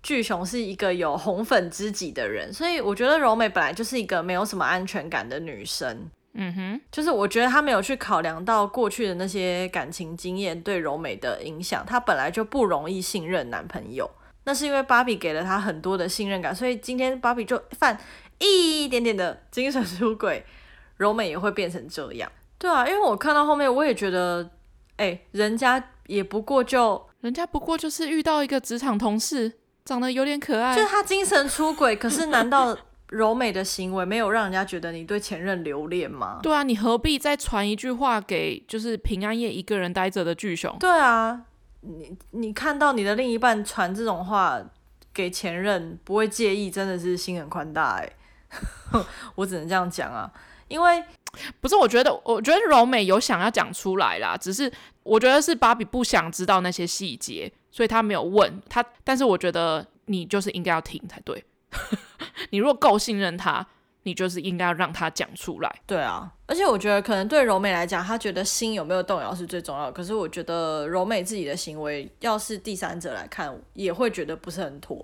[0.04, 6.12] 巨熊是一个有红粉知己的人，所以我觉得柔美本来就是一个没有什么安全感的女生。
[6.34, 14.10] 嗯哼，就是我觉得她没有去考量到过去的那些感情经验对柔美的影响，她本来就不容易信任男朋友。
[14.44, 17.98] 那是因为芭比给了她很多的信任感，所以今天芭比就犯
[18.40, 20.44] 一点点的精神出轨，
[20.98, 22.30] 柔美也会变成这样。
[22.58, 24.50] 对啊，因为我看到后面我也觉得，
[24.98, 29.54] 哎、欸，人家也不过就，人家不过就是遇到一个职场同事。
[29.86, 31.96] 长得有点可爱，就是他精神出轨。
[31.96, 32.78] 可是难道
[33.10, 36.40] 柔美的行为没有让人家觉得你对前任留恋吗？
[36.42, 40.76] 对啊，你何必再传一句话给就是平安夜一个人待着的巨熊？
[40.80, 41.42] 对啊，
[41.82, 44.60] 你你看到你的另一半传这种话
[45.14, 48.10] 给前任，不会介意，真的是心很宽大哎。
[49.36, 50.32] 我只能这样讲啊，
[50.74, 51.04] 因为
[51.62, 54.72] 不是，我觉得我觉得柔美有想要讲出来啦，只是
[55.04, 57.52] 我觉得是芭比不想知道那些细节。
[57.76, 61.44] 所以他没有问他，但是我觉得你就是应该要听才对。
[62.52, 63.66] 你如果够信任他，
[64.04, 65.82] 你就是应该要让他讲出来。
[65.88, 69.92] 对啊，而且我觉得可能对柔美来讲，她觉得心有没有动摇是最重要的。
[69.92, 75.04] 可是我觉得柔美自己的行为，要是第三者来看，也会觉得不是很妥。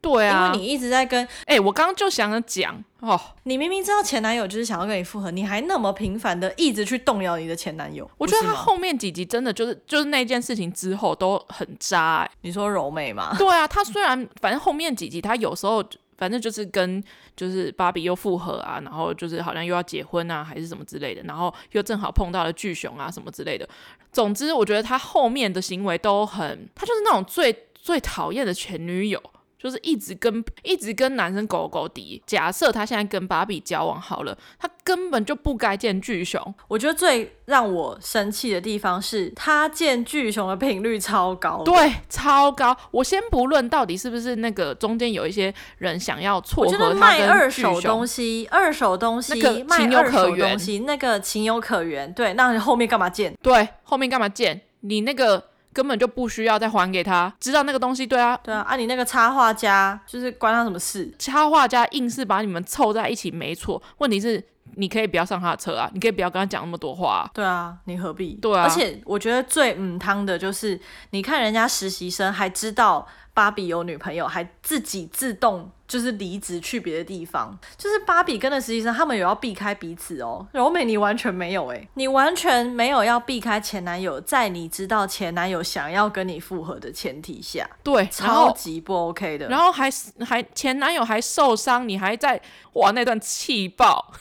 [0.00, 8.08] 对啊，因为你一直在跟，哎、欸，我刚刚就想着讲哦，你明明知道前男友就是想要跟你复合，你还那么频繁的一直去动摇你的前男友。
[8.16, 12.18] 我觉得他后面几集真的就是就是那件事情之后都很渣。
[12.18, 13.34] 哎，你说柔美吗？
[13.38, 15.84] 对啊，他虽然反正后面几集他有时候
[16.16, 17.02] 反正就是跟
[17.36, 23.68] 就是芭比又复合啊，然后就是好像又要结婚啊，还是什么之类的，然后又正好碰到了巨熊啊什么之类的。
[24.12, 29.20] 总之，我觉得他后面的行为都很，他就是那种最最讨厌的前女友。
[29.58, 32.22] 就是一直跟一直跟男生狗狗敌。
[32.26, 36.54] 假设他现在跟芭比交往好了，他根本就不该见巨熊。
[36.68, 42.76] 我觉得最让我生气的地方是他见巨熊的频率超高，对，超高。
[42.90, 52.12] 我先不论到底是不是那个中间有一些人想要撮合他卖二手东西，二手东西，那个情有可原，那个情有可原。
[52.12, 53.36] 对，那你后面干嘛见？
[53.42, 54.60] 对，后面干嘛见？
[54.80, 55.42] 你那个。
[55.72, 61.12] 根本就不需要再还给他，知道那个东西，对啊，对啊，啊，你那个插画家就是关他什么事？
[61.18, 63.80] 插画家硬是把你们凑在一起，没错。
[63.98, 64.42] 问题是，
[64.76, 67.30] 你可以不要上他的车啊，你可以不要跟他讲那么多话啊。
[67.34, 68.34] 对啊，你何必？
[68.34, 75.70] 对啊，而且我觉得最嗯汤的就是，你看人家实习生还知道芭比有女朋友，还自己自动。
[75.88, 80.46] 就是离职去别的地方，就是芭比跟的实习生，他们有要避开彼此哦。
[80.52, 89.48] 柔美，你完全没有哎，你完全没有要避开前男友，在你知道前男友想要跟你复合的前提下，对，超级不 OK 的。
[89.48, 89.88] 然后还
[90.26, 92.38] 还前男友还受伤，你还在
[92.74, 94.12] 哇那段气爆，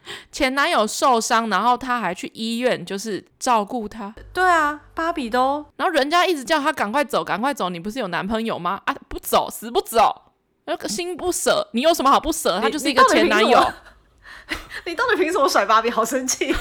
[0.32, 4.14] 前男友受伤，然后他还去医院就是照顾他。
[4.32, 8.80] 对啊，芭比都，然后人家一直叫他赶快走，赶快走，你不是有男朋友吗？
[8.86, 10.22] 啊，不走，死不走。
[10.66, 12.58] 那个心不舍，你有什么好不舍？
[12.60, 13.58] 他就是一个前男友。
[14.84, 15.90] 你到底凭什么甩芭比？
[15.90, 16.54] 好生气！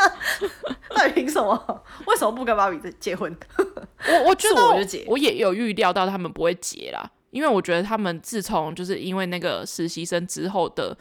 [0.94, 1.84] 那你凭什么？
[2.06, 3.34] 为什么不跟芭比结婚？
[4.06, 10.96] 我我觉得我，我也有预料到他们不会结啦，因为我觉得他们自从就是因为那个实习生之后的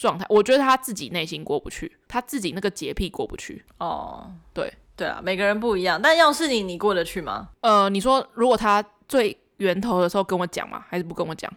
[0.00, 3.62] 状态，我觉得他自己内心过不去，他自己那个洁癖过不去。
[3.76, 6.00] 哦，对对啊，每个人不一样。
[6.00, 7.50] 但要是你，你过得去吗？
[7.60, 10.82] 呃，你说如果他最源头的时候跟我讲吗？
[10.88, 11.52] 还是不跟我讲？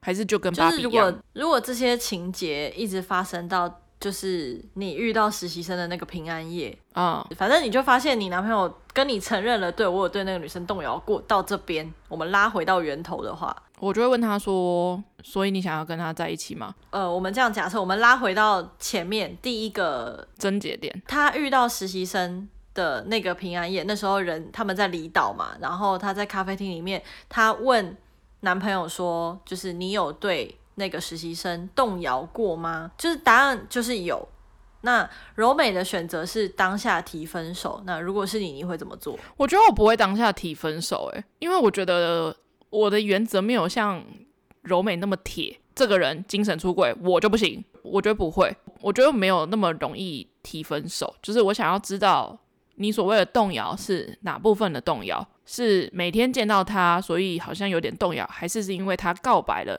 [0.00, 0.52] 还是就跟。
[0.54, 11.20] 就是如果如果这些情节一直发生到，就是你遇到实习生的那个平安夜啊，嗯、反正你就发现你男朋友跟你承认了，对，我有对那个女生动摇过。
[11.26, 27.96] 到这边，我们拉回到源头的话，我就会问他说：“所以你想要跟他在一起吗？”呃，我们这样假设，我们拉回到前面第一个症结点，他遇到实习生的那个平安夜，那时候人他们在离岛嘛，然后他在咖啡厅里面，他问。
[28.42, 34.28] 男朋友说：“就是你有对那个实习生动摇过吗？”就是答案就是有。
[34.82, 37.82] 那柔美的选择是当下提分手。
[37.84, 39.18] 那如果是你，你会怎么做？
[39.36, 42.36] 我觉得我不会当下提分手，诶，因为我觉得
[42.70, 44.04] 我的原则没有像
[44.62, 45.58] 柔美那么铁。
[45.74, 47.64] 这个人精神出轨，我就不行。
[47.82, 51.14] 我觉得不会，我觉得没有那么容易提分手。
[51.22, 52.38] 就是我想要知道。
[52.80, 55.28] 你所谓的动摇是哪部分的动摇？
[55.44, 59.76] 是每天见到他，所以好像有点动摇，还是是因为他告白了，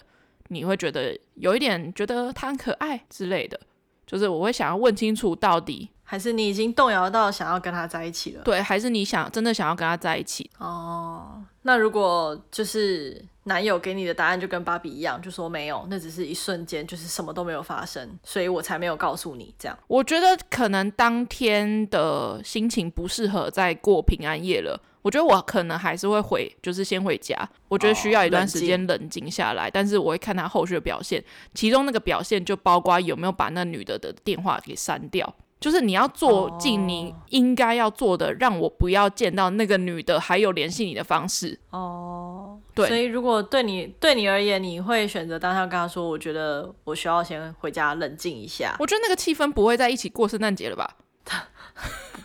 [0.49, 3.57] 你会觉得有一点觉得他很可爱之类的？
[4.05, 8.41] 就是我会想要问清楚到底，还是你已经动摇到想要跟他在一起了？
[8.43, 10.49] 对，还是你想真的想要跟他在一起？
[10.57, 13.24] 哦，那如果就是。
[13.43, 19.76] 男友给你的答案就跟芭比一样，就说没有，那只是一瞬间，就是什么都没有发生，所以我才没有告诉你这样。
[19.88, 27.36] 我觉得可能当天的心情不适合再过平安夜了，我觉得我可能还是会回，就是先回家。
[27.68, 31.24] 我觉得需要一段时间冷静下来，哦、但是我会看他后续的表现，
[31.55, 35.34] 其中那个表现就包括有没有把那女的的电话给删掉。
[35.60, 41.60] 就是你要做尽你应该要做的，让我不要见到那个女的，还有联系你的方式。
[41.72, 42.88] 哦，对。
[42.88, 50.95] 所以如果对你对你而言，你会选择当下跟他说：“我觉得我需要先回家冷静一下。”我觉得那个气氛不会在一起过圣诞节了吧？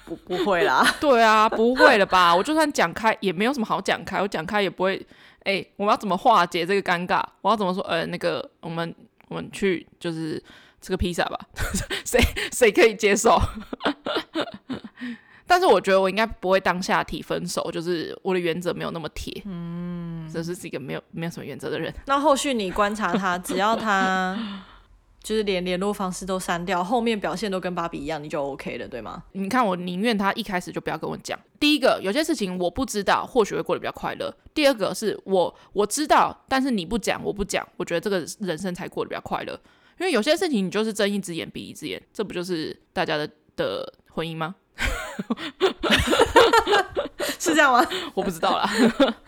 [0.04, 0.86] 不 不，不会啦。
[1.00, 2.32] 对啊，不会了吧？
[2.36, 4.20] 我就算讲开，也没有什么好讲开。
[4.20, 4.94] 我讲开也不会。
[5.40, 7.20] 哎、欸，我们要怎么化解这个尴尬？
[7.42, 7.82] 我要怎么说？
[7.82, 8.94] 呃，那个我们
[9.26, 10.40] 我们去就是。
[10.84, 11.38] 吃个披萨吧，
[12.04, 12.20] 谁
[12.52, 13.40] 谁可以接受？
[15.46, 19.42] 但是我觉得我应该不会当下提分手，就是我的原则没有那么铁。
[19.46, 21.92] 嗯，这是一个没有没有什么原则的人。
[22.06, 24.36] 那后续你观察他，只要他
[25.22, 29.22] 就是连联络方式都删掉，后面表现都跟芭比一样，你就 OK 了，对吗？
[29.32, 31.38] 你看，我宁愿他一开始就不要跟我讲。
[31.58, 34.34] 第一个，有些事情我不知道，或许会过得比较快乐。
[34.52, 39.58] 第二个是我我知道，但是你不讲，我不讲，我觉得这个人生才过得比较快乐。
[39.98, 44.54] 因为有些事情你就是睁一只眼闭一只眼，这不就是大家的的婚姻吗？
[47.38, 47.86] 是这样吗？
[48.14, 48.68] 我不知道啦。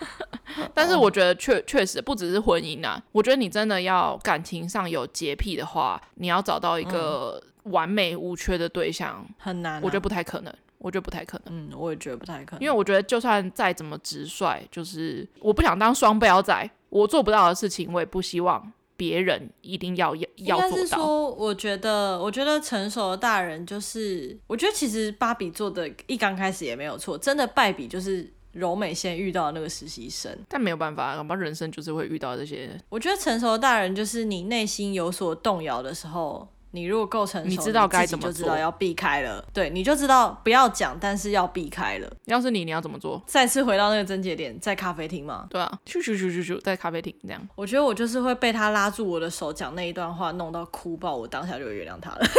[0.75, 10.53] 但是我觉得确确实不只是婚姻啊，我觉得你真的要感情上有洁癖的话，你要找到一个完美无缺的对象很难，我觉得不太可能。
[10.79, 11.69] 我觉得不太可能。
[11.69, 20.77] 嗯，我也觉得不太可能，因为我觉得就算再怎么直率，就是我不想当双标仔，我做不到的事情，我也不希望别人一定要要要做到。
[20.77, 32.71] 是说，我觉得，我觉得成熟的大人就是，我觉得其实芭比做的一刚开始也没有错，真的败笔就是柔美先遇到那个实习生，但没有办法，恐怕人生就是会遇到这些。
[32.89, 36.49] 我觉得成熟的大人就是你内心有所动摇的时候。
[36.77, 39.43] 你如果够成熟，你知道该怎么做，就知道要避开了。
[39.51, 42.13] 对，你就知道不要讲，但是要避开了。
[42.27, 43.23] 要是你，你要怎么做？
[43.27, 45.47] 再次回到那个症结点，在咖啡厅吗？
[45.49, 47.41] 对啊，咻咻咻咻咻，在咖啡厅这样。
[47.55, 52.21] 我觉得我就是会被他拉住我的手讲那一段话，弄到哭爆，我当下就会原谅他了。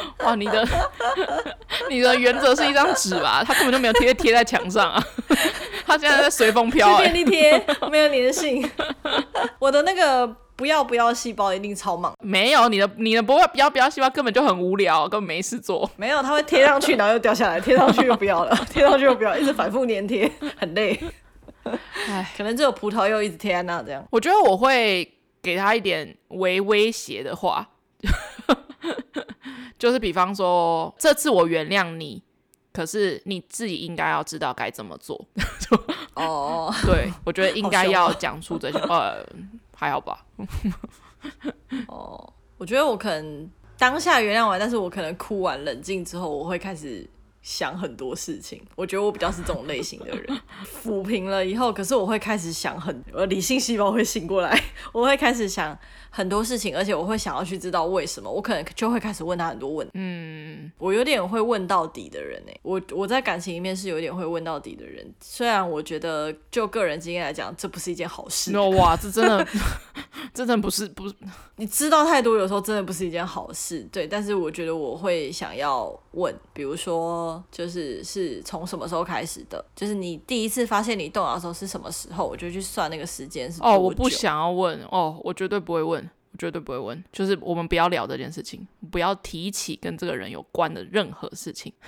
[0.24, 0.66] 哇，你的
[1.88, 3.42] 你的原则是一张纸吧？
[3.44, 5.02] 他根本就没有贴贴在墙上啊。
[5.86, 8.70] 他现在在随风飘，便利贴没有粘性。
[9.58, 10.26] 我的那个
[10.56, 12.14] 不要不要细胞一定超忙。
[12.22, 15.90] 没有，你的你的不要不要不要细胞根本就很无聊，根本没事做。
[15.96, 20.98] 没有，它会贴上去，然后又掉下来，贴上去又不要了，贴上去又不要，一直反复粘贴，很累。
[22.08, 24.04] 唉，可能只有葡萄柚一直贴在那这样。
[24.10, 27.68] 我觉得我会给他一点微威胁的话，
[29.78, 32.22] 就是比方说，这次我原谅你。
[32.72, 35.20] 可是你自己应该要知道该怎么做。
[36.14, 38.78] 哦，对，我觉得应该要讲出这些。
[38.78, 39.26] 呃，
[39.74, 40.24] 还好吧。
[41.88, 47.04] 哦，我觉得我可能当下原谅完，但是我可能哭完冷静之后，我会开始
[47.42, 48.60] 想很多事情。
[48.74, 50.40] 我觉得我比较是这种类型的人。
[50.82, 54.60] 抚平了以后，可是我会开始想很，我理性细胞会醒过来，
[54.92, 55.76] 我会开始想。
[56.12, 59.92] 很多事情，而且我会想要去知道为什么，我可能就会开始问他很多问题。
[59.94, 62.52] 嗯，我有点会问到底的人呢。
[62.62, 68.50] 我我在感情里面是有点会问到底的人，虽然我觉得就个人经验来讲，这不是一件好事。
[68.50, 69.46] No, 哇，这真的，
[70.34, 71.14] 这真的不是不是。
[71.54, 73.88] 你知道太多，有时候真的不是一件好事。
[73.92, 79.62] 对，但是我觉得我会想要问，比如说，就是是从什么时候开始的？
[79.74, 82.26] 就是你第一次发现你动摇的时候是什么时候？
[82.26, 83.60] 我就去算那个时间是。
[83.62, 86.08] 哦，我不想要问哦，我绝对不会问。
[86.32, 91.72] 我绝对不会问，就是我们不要聊这件事情，不要提起跟这个人有关的任何事情。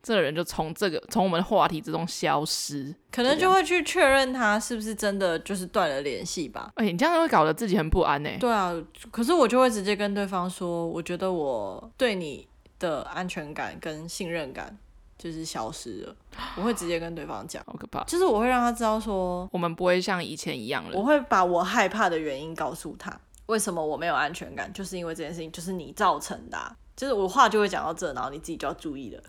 [0.00, 6.70] 这个人就从这个从我们的话题之中消失，可能就会去确认他是不是真的就是断了联系吧。
[6.76, 8.30] 哎、欸，你这样会搞得自己很不安呢。
[8.38, 8.72] 对啊，
[9.10, 12.46] 可是我就会直接跟对方说，我觉得我对你
[12.78, 14.78] 的安全感跟信任感。
[15.18, 16.14] 就是消失了，
[16.58, 18.04] 我会直接跟对方讲，好可怕。
[18.04, 20.90] 就是我会让他知道说，我们不会像以前一样了。
[20.94, 26.76] 我会把我害怕的原因告诉他，为什么我没有安全感，就是因为这件事情就是你造成的啊。
[26.94, 29.22] 就是我话就会讲到这，然后你自己就要注意了。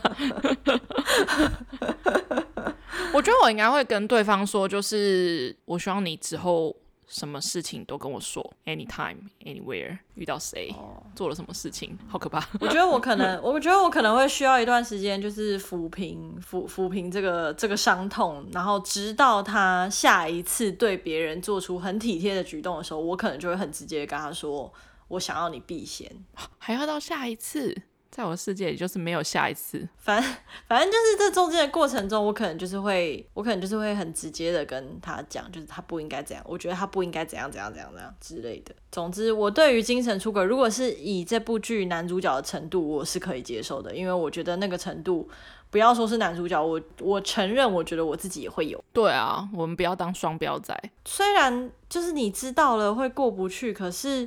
[3.13, 6.77] 我觉得我应该会跟对方说，就是我希望你之后。
[7.07, 10.97] 什么事情都跟我说，anytime anywhere，遇到谁，oh.
[11.15, 12.45] 做了什么事情，好可怕。
[12.61, 24.73] 我觉得我可能， 我觉得我可能会需要一段时间，就是抚平抚抚平这个这个伤痛，然后直到他下一次对别人做出很体贴的举动的时候，我可能就会很直接跟他说，
[25.09, 26.11] 我想要你避嫌，
[26.59, 27.83] 还要到下一次。
[28.17, 29.87] 在我的世界里，就是没有下一次。
[29.99, 30.35] 反正
[30.67, 38.75] 反正就是这中间的过程中，我可能就是会，我可能就是会很直接的跟他讲，就是他不应该这样，我觉得他不应该怎样怎样怎样怎样之类的。
[38.91, 45.29] 总之，我对于精神出轨，如果是以这部剧男主角的程度，我是可以接受的，因为我觉得那个程度，
[45.71, 48.83] 不要说是男主角，我我承认，我觉得我自己也会有。
[48.95, 50.75] 对啊，我们不要当双标仔。
[51.05, 54.27] 虽然就是你知道了会过不去，可是。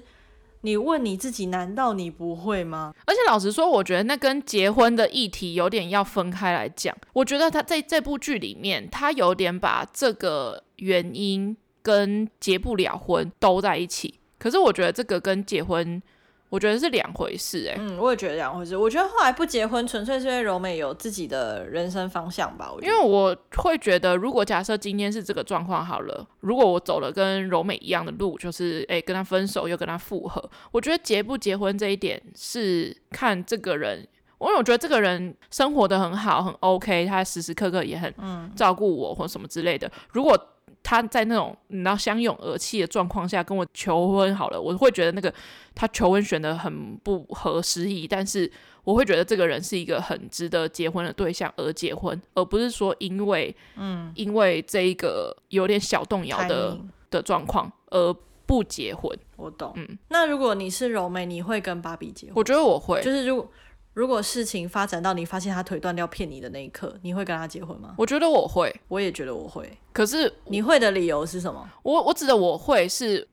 [0.62, 2.94] 你问你自己，难道你不会吗？
[3.06, 6.96] 而且老实说，我觉得那跟结婚的议题有点要分开来讲。
[7.14, 14.20] 我觉得他在这部剧里面，他有点把这个原因跟结不了婚兜在一起。
[14.38, 16.02] 可是我觉得这个跟结婚。
[16.50, 17.66] 我觉得是两回事。
[17.66, 18.76] 欸，哎，嗯，我也觉得两回事。
[18.76, 22.72] 我觉得后来不结婚，纯粹是因为柔美有自己的人生方向吧。
[22.82, 34.00] 因为我会觉得，如果假设今天是这个状况好了，如果我走了跟柔美一样的路，就是哎、欸、跟他分手又跟他复合，我觉得结不结婚这一点是看这个人，
[34.40, 38.14] 因为我觉得这个人生活的很好，很 OK，他时时刻刻也很
[38.56, 39.92] 照顾我或什么之类的。
[40.12, 40.36] 如果
[40.82, 45.34] 他在那种你知道相拥而泣的状况下跟我求婚好了，我会觉得那个
[45.76, 48.52] 他求婚选的很不合时宜，但是
[48.84, 56.78] 我会觉得这个人是一个很值得结婚的对象而结婚，而不是说因为嗯因为这一个有点小动摇的
[57.12, 58.14] 的状况而
[58.46, 59.16] 不结婚。
[59.36, 62.36] 我懂，嗯，那如果你是柔美，你会跟芭比结婚？
[62.38, 63.52] 我觉得我会，就是如果。
[64.00, 67.96] 如果事情发展到你发现他腿断掉骗你的那一刻，你会跟他结婚吗？
[67.98, 69.70] 我觉得我会，我也觉得我会。
[69.92, 71.70] 可是你会的理由是什么？
[71.84, 73.28] 我我指的我会是，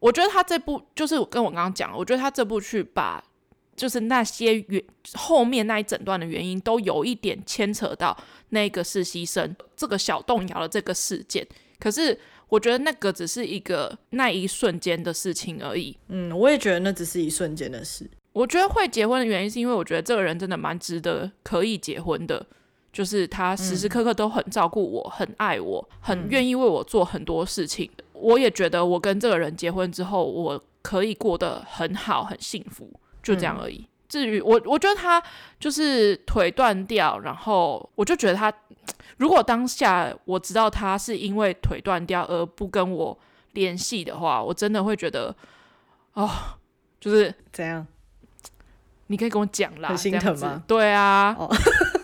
[0.00, 3.22] 我觉得他这部就是跟我刚刚讲，我觉得他这部剧把
[3.76, 4.82] 就是那些原
[5.14, 11.46] 后面那一整段的原因都有一点牵扯到那个实习生这个小动摇的这个事件。
[11.78, 15.96] 可是我觉得那个只是一个那一瞬间的事情而已。
[16.08, 18.10] 嗯，我也觉得那只是一瞬间的事。
[18.32, 22.46] 我觉得会结婚的原因，是因为我觉得这个人真的蛮值得可以结婚的，
[22.92, 27.90] 就是他时时刻刻都很照顾我，很爱我，很愿意为我做很多事情。
[28.12, 32.88] 我也觉得我跟这个人结婚之后，我可以过得很好，很幸福，
[33.22, 33.86] 就这样而已。
[34.08, 35.22] 至于我，我觉得他
[35.58, 38.52] 就是腿断掉，然后我就觉得他，
[39.16, 43.18] 如果当下我知道他是因为腿断掉而不跟我
[43.52, 45.34] 联系的话，我真的会觉得，
[46.14, 46.28] 哦，
[47.00, 47.86] 就是怎样？
[49.10, 50.62] 你可以跟我讲啦，很心疼吗？
[50.68, 51.50] 对啊，哦、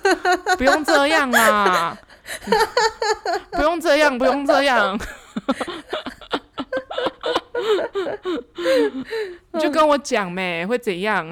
[0.59, 1.97] 不用这样啦，
[3.53, 4.99] 不用这样，不用这样，
[9.53, 11.29] 你就跟我讲呗，会怎样？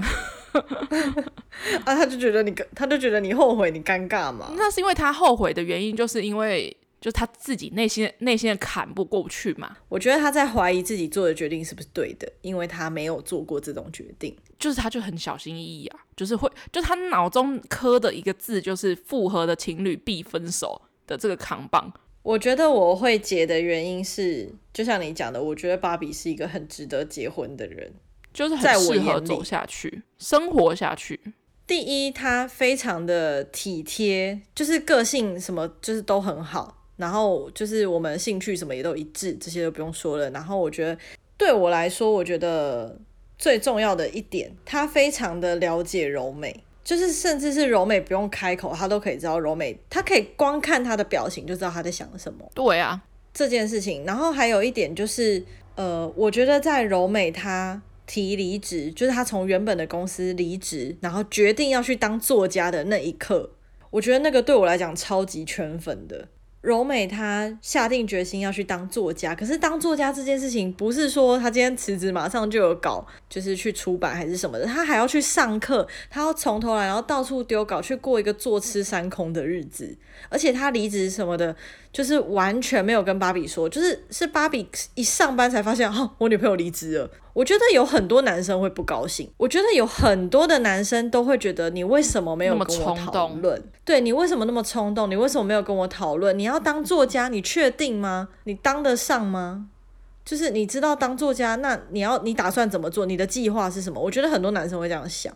[1.84, 4.52] 啊，他就觉得你，他就觉得你后悔，你尴尬嘛？
[4.56, 6.76] 那是因为他后悔的原因，就是因为。
[7.00, 9.76] 就他自己内心内心的坎不过不去嘛？
[9.90, 14.34] 我觉得他在怀疑自己做的决定是不是对的，因为他没有做过这种决定。
[14.64, 21.92] 就是他就很小心翼翼啊，就是会，就他脑中刻的一个字就是复合的情侣必分手的这个扛棒。
[22.22, 27.92] 我觉得我会结的原因是，就像你讲的，我觉得芭比是一个很值得结婚的人，
[28.32, 31.20] 就是很适合走下去，生活下去。
[31.66, 36.86] 第一，他非常的体贴，就是个性什么就是都很好。
[36.96, 40.30] 然后就是我们兴趣什么也都一致，这些都不用说了。
[40.30, 40.96] 然后我觉得
[41.36, 42.98] 对我来说，我觉得
[43.44, 52.50] 最重要的一点，他非常的了解柔美，就是甚至是柔美不用开口，他都可以知道柔美，他可以光看他的表情就知道他在想什么。
[52.54, 53.02] 对啊，
[53.34, 54.02] 这件事情。
[54.06, 63.50] 然后还有一点就是，呃，我觉得在柔美他提离职，就是他从原本的公司离职，然后决定要去当作家的那一刻，
[63.90, 66.28] 我觉得那个对我来讲超级圈粉的。
[66.64, 79.94] 柔美她下定决心要去当作家，可是当作家这件事情不是说她今天辞职马上就有稿，就是去出版还是什么的，她还要去上课，她要从头来，然后到处丢稿，去过一个坐吃山空的日子。
[80.30, 81.54] 而且她离职什么的，
[81.94, 87.08] 就是完全没有跟芭比说，就是是芭比一上班才发现，哦，我女朋友离职了。
[87.32, 93.62] 我觉得有很多男生会不高兴，我觉得有很多的男生都会觉得你为什么没有跟我讨论？
[93.84, 95.08] 对，你为什么那么冲动？
[95.08, 96.36] 你为什么没有跟我讨论？
[96.36, 98.28] 你要当作家，你确定吗？
[98.42, 99.68] 你当得上吗？
[100.24, 103.06] 就是你知道当作家，那你要你打算怎么做？
[103.06, 104.00] 你的计划是什么？
[104.00, 105.32] 我觉得很多男生会这样想。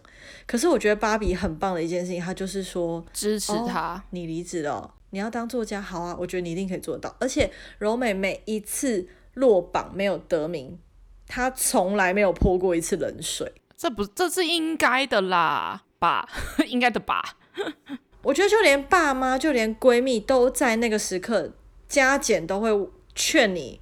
[0.46, 3.94] 可是我觉得芭比很棒的一件事情，他就是说支持他。
[3.94, 7.16] 哦，你离职了，你要当作家，好啊，我觉得你一定可以做到。
[7.20, 10.78] 而且柔美每一次落榜没有得名。
[11.26, 16.26] 她从来没有泼过一次冷水，这不，这是应该的啦，吧，
[16.66, 17.36] 应该的吧。
[18.24, 21.52] 我觉得就连爸妈，就连闺蜜都在那个时刻
[21.86, 22.70] 加减都会
[23.14, 23.78] 劝你，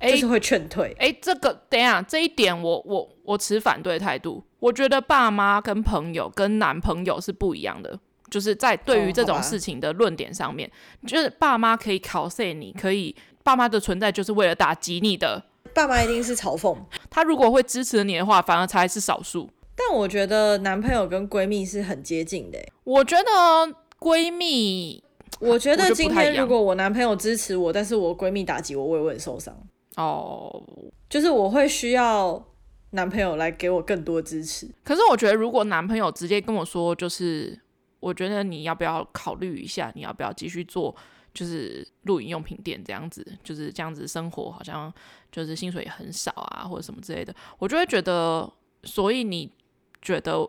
[0.00, 0.88] 就是会劝退。
[0.98, 4.44] 哎、欸欸，这个等一下，这一点我我我持反对态度。
[4.58, 15.44] 我觉得爸妈跟朋友跟男朋友是不一样的，就是在对于这种事情的论点上面，哦、就是爸妈可以考虑你，可以爸妈的存在就是为了打击你的。
[15.74, 16.76] 爸妈一定是嘲讽
[17.10, 19.50] 他，如果会支持你的话，反而才是少数。
[19.74, 22.58] 但我觉得男朋友跟闺蜜是很接近的。
[22.84, 25.04] 我觉得闺蜜，
[25.38, 29.54] 我觉得今天如果我男朋友支持我，但是我闺蜜打击我，我也会很受伤。
[29.96, 30.62] 哦，
[31.10, 32.42] 就是我会需要
[32.90, 34.66] 男朋友来给我更多支持。
[34.82, 37.58] 可是我觉得，如果男朋友直接跟我说，就是
[38.06, 40.94] 我觉得你要不要考虑一下，你要不要继续做？
[41.34, 44.90] 就是露营用品店这样子，就是这样子生活，好像
[45.30, 48.50] 就是薪水也很少啊，或者什么之类的，我就会觉得，
[48.84, 49.52] 所以你
[50.00, 50.48] 觉得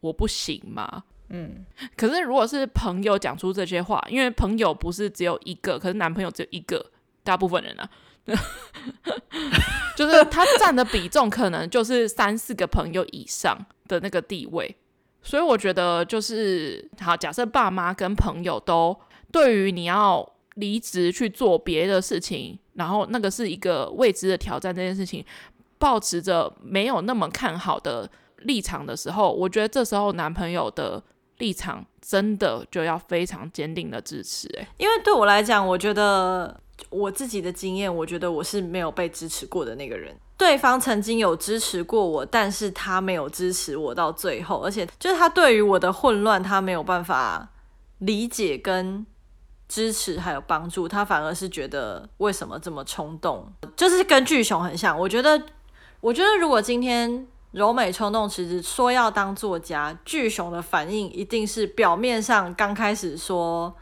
[0.00, 1.04] 我不行吗？
[1.30, 1.64] 嗯，
[1.96, 6.90] 可是如果是朋友讲出这些话，因为朋友不是只有一个，可是男朋友只有一个，
[7.22, 7.90] 大部分人啊，
[9.96, 14.76] 就是他占的比重可能就是三四个朋友以上的那个地位，
[15.22, 18.96] 所以我觉得就是好，假设爸妈跟朋友都。
[19.30, 25.22] 对于你要离职去做别的事情，然后那个是一个未知的挑战，这件事情
[25.76, 31.02] 保持着没有那么看好的立场的时候，我觉得这时候男朋友的
[31.36, 34.48] 立场真的就要非常坚定的支持。
[34.54, 36.58] 诶，因为对我来讲，我觉得
[36.88, 40.16] 我自己的经验，我觉得我是没有被支持过的那个人。
[40.38, 47.48] 对方曾经有支持过我，但是他没有支持我到最后，而且就是他对于我的混乱，他没有办法
[47.98, 49.04] 理解跟
[49.68, 54.96] 支持还有帮助，他反而是觉得为什么这么冲动，就是跟巨熊很像。
[54.96, 55.42] 我觉得，
[56.00, 63.74] 我觉得如果今天柔美冲动辞职说要当作家，巨熊的反应一定是表面上刚开始说。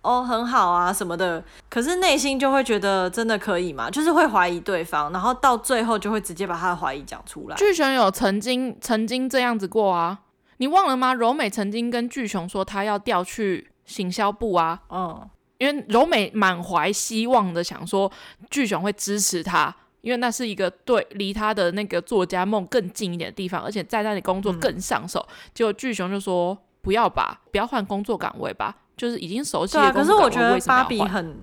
[0.00, 3.90] 哦，很好啊，什么的，可是内心就会觉得真的可以吗？
[3.90, 7.56] 就是会怀疑对方，然后到最后就会直接把他的怀疑讲出来。
[7.56, 10.20] 巨熊有曾经曾经这样子过啊，
[10.58, 11.12] 你忘了吗？
[11.12, 15.28] 柔美曾经跟巨熊说他要调去行销部啊，嗯，
[15.58, 18.10] 因为柔美满怀希望的想说
[18.48, 25.20] 巨熊会支持他，因为那是一个对离他的那个作家梦更近一点的地方，而且在那里工作更上手。
[25.28, 28.74] 嗯、结果巨熊就说不要吧，不要换工作岗位吧。
[28.98, 29.84] 就是已经熟悉了。
[29.84, 31.38] 对啊，可是我觉得芭比很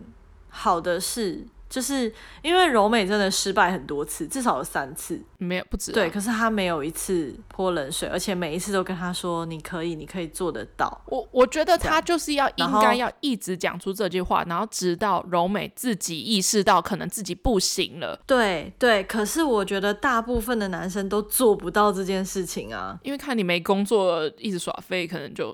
[0.49, 1.47] 好的是。
[1.67, 5.91] 就是因为柔美真的失败很多次，至少有三次，没有不止。
[5.91, 18.17] 对，可是他没有一次泼冷水，而且每一次都跟他说：“你可以，你可以做得到。”我我觉得他就是要应该要一直讲出这句话，然后直到柔美自己意识到可能自己不行了。
[18.25, 25.53] 对对，可是我觉得大部分的男生都做不到这件事情啊，因为看你没工作，一直耍废，可能就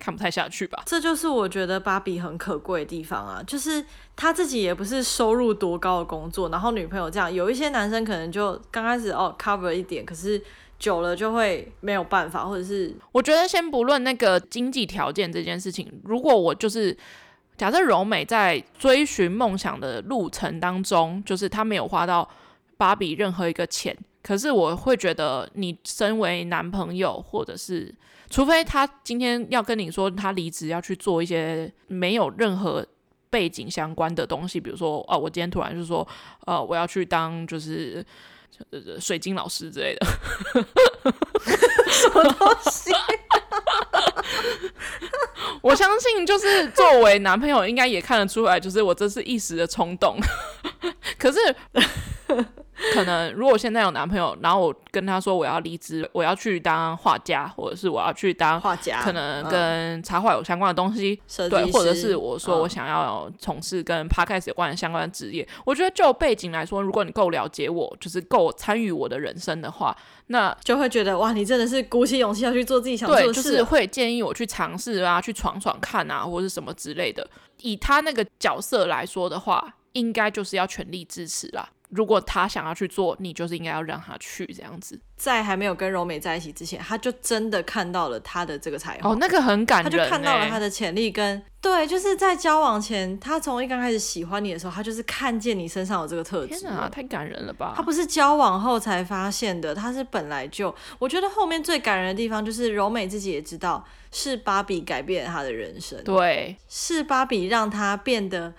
[0.00, 0.82] 看不太下去吧。
[0.86, 3.84] 这就是我觉得芭比很可贵的地方啊，就是。
[4.16, 10.38] 他自己也不是收入多高的工作，然后女朋友这样，有一些男生可能就刚开始哦 cover 一点，可是
[10.78, 16.94] 久了就会没有办法，或者是我觉得先不论那个经济条件这件事情，如果我就是
[17.56, 22.28] 假设柔美在追寻梦想的路程当中，就是他没有花到
[22.76, 27.94] 芭比任何一个钱，可是我会觉得你身为男朋友，或者是
[28.30, 32.86] 除非他今天要跟你说他离职要去做一些没有任何。
[33.32, 36.04] 背景相关的东西，比如说，哦，我今天突然就说，
[36.46, 38.04] 呃，我要去当就是
[38.98, 40.06] 水晶老师之类的，
[41.86, 42.90] 什么东西？
[45.62, 50.18] 我相信，就是作为男朋友，应该也看得出来，就是我这是一时的冲动，
[51.18, 51.38] 可是。
[52.94, 65.42] 可能如果现在有男朋友，然后我跟他说我要离职，我要去当画家，或者是我要去当画家，可能跟插画有相关的东西，嗯、对，或者是我说我想要从事跟 Podcast 有关的相关的职业。
[65.42, 69.94] 嗯、我觉得就背景来说，如果你够了解我，就是够参与我的人生的话，
[70.32, 77.28] 那就会觉得哇，你真的是鼓起勇气要去做自己想做的事，会建议我去尝试啊，去闯闯看啊，或者是什么之类的。
[77.62, 81.68] 以他那个角色来说的话，应该就是要全力支持啦。
[81.90, 85.00] 如果他想要去做，你就是应该要让他去这样子。
[85.16, 89.10] 在还没有跟柔美在一起之前，他就真的看到了他的这个才华。
[89.10, 89.90] 哦，那个很感人。
[89.90, 96.58] 他就看到了他的潜力跟对，就是在交往前，他从一刚开始喜欢你的时候，他就是看见你身上有这个特质。
[96.58, 97.74] 天哪，太感人了吧！
[97.76, 100.74] 他不是交往后才发现的，他是本来就。
[100.98, 106.02] 我觉得后面最感人的地方就是柔美自己也知道，是芭比改变了他的人生。
[106.02, 108.54] 对，是芭比让他变得。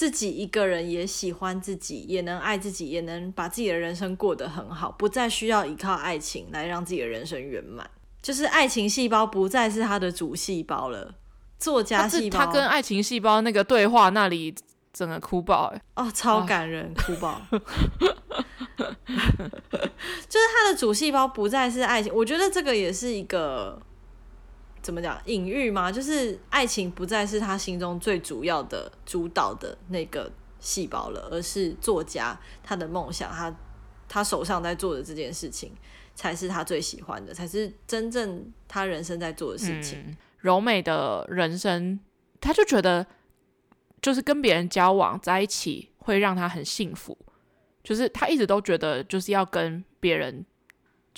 [0.00, 7.86] 自己一个人也喜欢自己，也能爱自己，也能把自己的人生过得很好，不再需要依靠爱情来让自己的人生圆满。
[8.22, 11.16] 就是爱情细胞不再是他的主细胞了，
[11.58, 12.38] 作家细胞。
[12.38, 14.54] 他跟爱情细胞那个对话那里，
[14.90, 15.82] 整个哭爆哎！
[15.96, 17.38] 哦，超感人，哭爆。
[17.52, 17.60] 就
[20.40, 23.78] 是他的主细胞不再是爱情，我觉得这个也是一个。
[24.82, 25.20] 怎么讲？
[25.26, 25.92] 隐喻吗？
[25.92, 33.54] 就是爱情不再是他心中最主要的主导的那个细胞了，而是作家他的梦想，他
[34.08, 35.72] 他手上在做的这件事情，
[36.14, 40.16] 才是他最喜欢的，才是真正他人生在做的事情。
[40.38, 42.00] 柔美的人生，
[42.40, 43.06] 他就觉得
[44.00, 47.16] 就是跟别人交往在一起会让他很幸福，
[47.84, 50.46] 就是他一直都觉得就是要跟别人。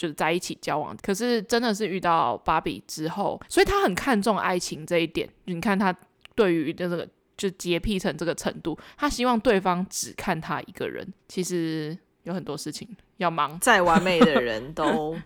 [0.02, 5.28] 就是在一起交往，可是真的是遇到芭比之后，所以他很看重爱情这一点。
[5.44, 5.96] 你看他
[6.34, 11.06] 对于这个就洁癖成这个程度，他希望对方只看他一个人。
[11.28, 12.88] 其实有很多事情
[13.18, 15.16] 要忙，再完美的人都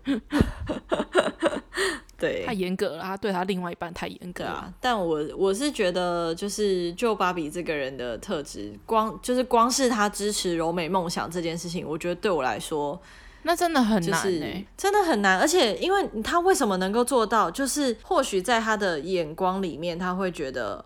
[2.18, 4.70] 对太严格了，他对他另外一半太严格啊。
[4.79, 13.01] 但我我是觉得，就是就芭比这个人的特质，光就是光是他支持柔美梦想这件事情，我觉得对我来说。
[13.47, 15.38] 那真的很难，真的很难。
[15.38, 20.84] 而且，因为他为什么能够做到，就是或许在他的眼光里面，他会觉得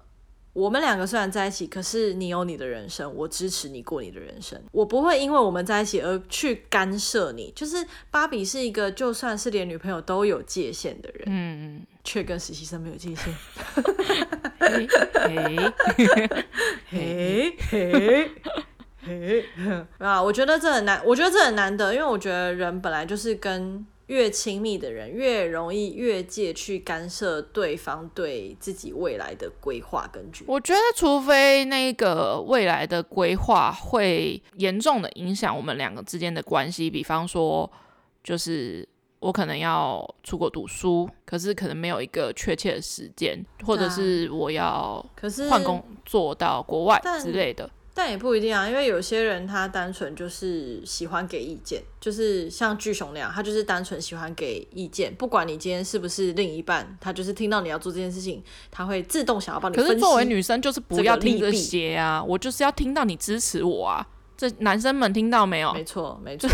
[0.53, 7.51] 我们两个虽然在一起，可是你有你的人生，我支持你过你的人生，我不会因为我们在一起而去干涉你。
[7.57, 13.35] 就是芭比是一个就算是连女朋友都有界限的人，嗯，却跟实习生没有界限。
[14.59, 14.87] 嘿
[15.27, 15.57] 嘿
[16.91, 18.31] 嘿嘿，
[19.99, 23.87] 啊，我觉得这很难，我觉得这很难得，因为我觉得人本来就是跟。
[24.11, 30.45] 越亲密的人，越容易越界去干涉对方对自己未来的规划跟决。
[30.49, 37.71] 我觉得，除非那个未来的规划会严重的影响我们两个之间的关系，比方说，
[38.25, 38.85] 就是
[39.21, 45.01] 我可能要出国读书，可是可能没有一个确切的时间，或者是我要
[45.49, 47.71] 换工作到国外之类的。
[47.93, 59.77] 但也不一定啊，因为有些人他单纯就是喜欢给意见，就是像巨熊那样，他就是单纯喜欢给意见，不管你今天是不是另一半，他就是听到你要做这件事情，他会自动想要帮你。
[59.77, 65.73] 可是作为女生就是不要听这些啊，我就是要听到你支持我啊，这男生们听到没有？
[65.75, 66.49] 没错，没 错，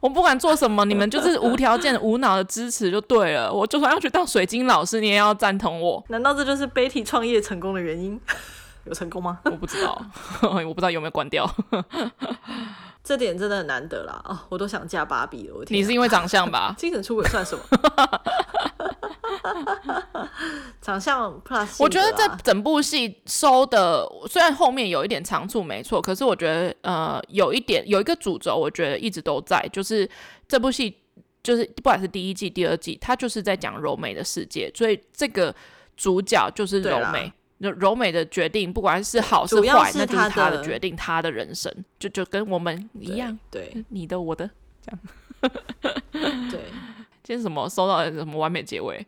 [0.00, 3.52] 我不管做什么，你们就是无条件、无脑的支持就对了。
[3.52, 6.04] 我就算要去当水晶老师，你也要赞同我。
[6.10, 8.20] 难道这就是 Betty 创业成功的原因？
[8.84, 9.40] 有成功吗？
[9.46, 10.00] 我不知道，
[10.42, 11.48] 我不知道有没有关掉。
[13.04, 14.22] 这点真的很难得啦！
[14.24, 15.54] 哦，我都想嫁芭比了。
[15.56, 16.72] 我天，你是因为长相吧？
[16.78, 17.64] 精神出轨算什么？
[20.80, 30.08] 长相 plus，我觉得这整部戏收的虽然后面有一点长处没错，可是我觉得呃有一点有一个主轴，我觉得一直都在，就是
[30.46, 30.96] 这部戏
[31.42, 35.52] 就是不管是第一季、第二季，它就是在讲柔美的世界，所以这个
[35.96, 37.32] 主角就是柔美。
[37.70, 44.50] 柔美的决定，不管是好是坏，那就是他的决定，他的人生，就就跟我们一样，对，对你的我的
[44.84, 45.00] 这样，
[46.50, 46.60] 对。
[47.24, 49.06] 今天什么收到什么完美结尾？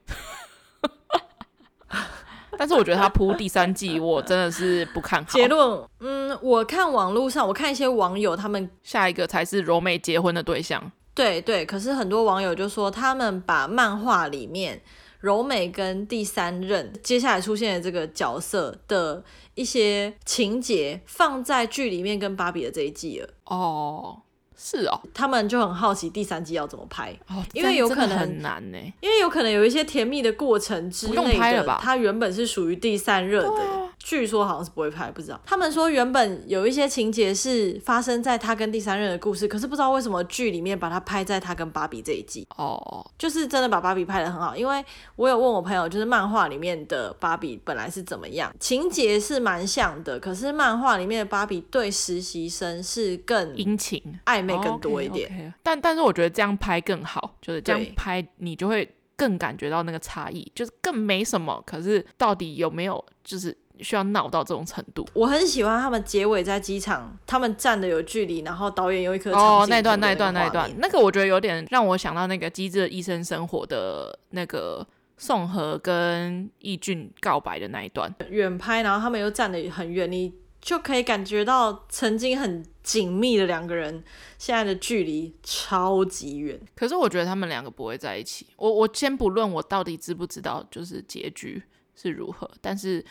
[2.57, 5.31] 但是我觉得他铺第三季，我真的是不看好。
[5.31, 10.93] 结论，嗯，我看网络上，我看一些网友他们下一个才是柔美结婚的对象。
[11.13, 14.81] 对对，可是很多网友就说，他们把漫画里面。
[15.25, 23.29] 柔美跟第三任接下来出现的这个角色的一些情节，放在剧里面跟芭比的这一季了。
[23.47, 24.20] 哦，
[24.55, 33.84] 是哦，他们就很好奇第三季要怎么拍，哦、因为有可能很难呢，因为有可能有一些甜蜜的过程之类的，它原本是属于第三任的。
[34.05, 35.41] 据说好像是不会拍，不知道。
[35.47, 42.47] 他们说原本有一些情节是发生在他跟第三任的故事，可是不知道为什么剧里面把它拍在他跟芭比这一季。
[42.59, 43.07] 哦，oh.
[43.19, 44.55] 就是真的把芭比拍的很好。
[44.55, 44.85] 因为
[45.17, 55.31] 我有问我朋友，就是漫画里面的芭比本来是怎么样，情节是蛮像的，可是漫画里面的芭比对实习生是更殷勤、暧昧更多一点。
[55.31, 55.53] Oh, okay, okay.
[55.63, 58.87] 但但是我觉得这样拍更好，就是这样拍你就会
[59.17, 63.57] 更感觉到那个差异，就是更没什么，可是到底有没有就是。
[63.81, 74.87] 需要闹到这种程度，我很喜欢他们结尾在机场，他们站的有距离，然后导演用一颗哦，那段那一段那一段，那个我觉得有点让我想到那个《机智的医生生活》的那个
[75.18, 84.05] 宋和跟义俊告白的那一段，远拍，然后他们又站得很远，你就可以感觉到曾经很紧密的两个人，
[84.39, 86.61] 现在的距离超级远。
[86.77, 91.61] 可是我觉得他们两个不会在一起，我我先不论我到底知不知道就是结局
[91.97, 93.05] 是如何，但是。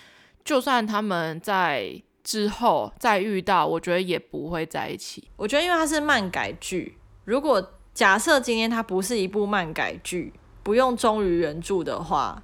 [0.44, 5.28] 就算他们在之后再遇到，我觉得也不会在一起。
[5.36, 10.34] 我觉得，因为它是漫改剧，如果假设今天它不是一部漫改剧，
[10.64, 12.42] 不用忠于原著的话，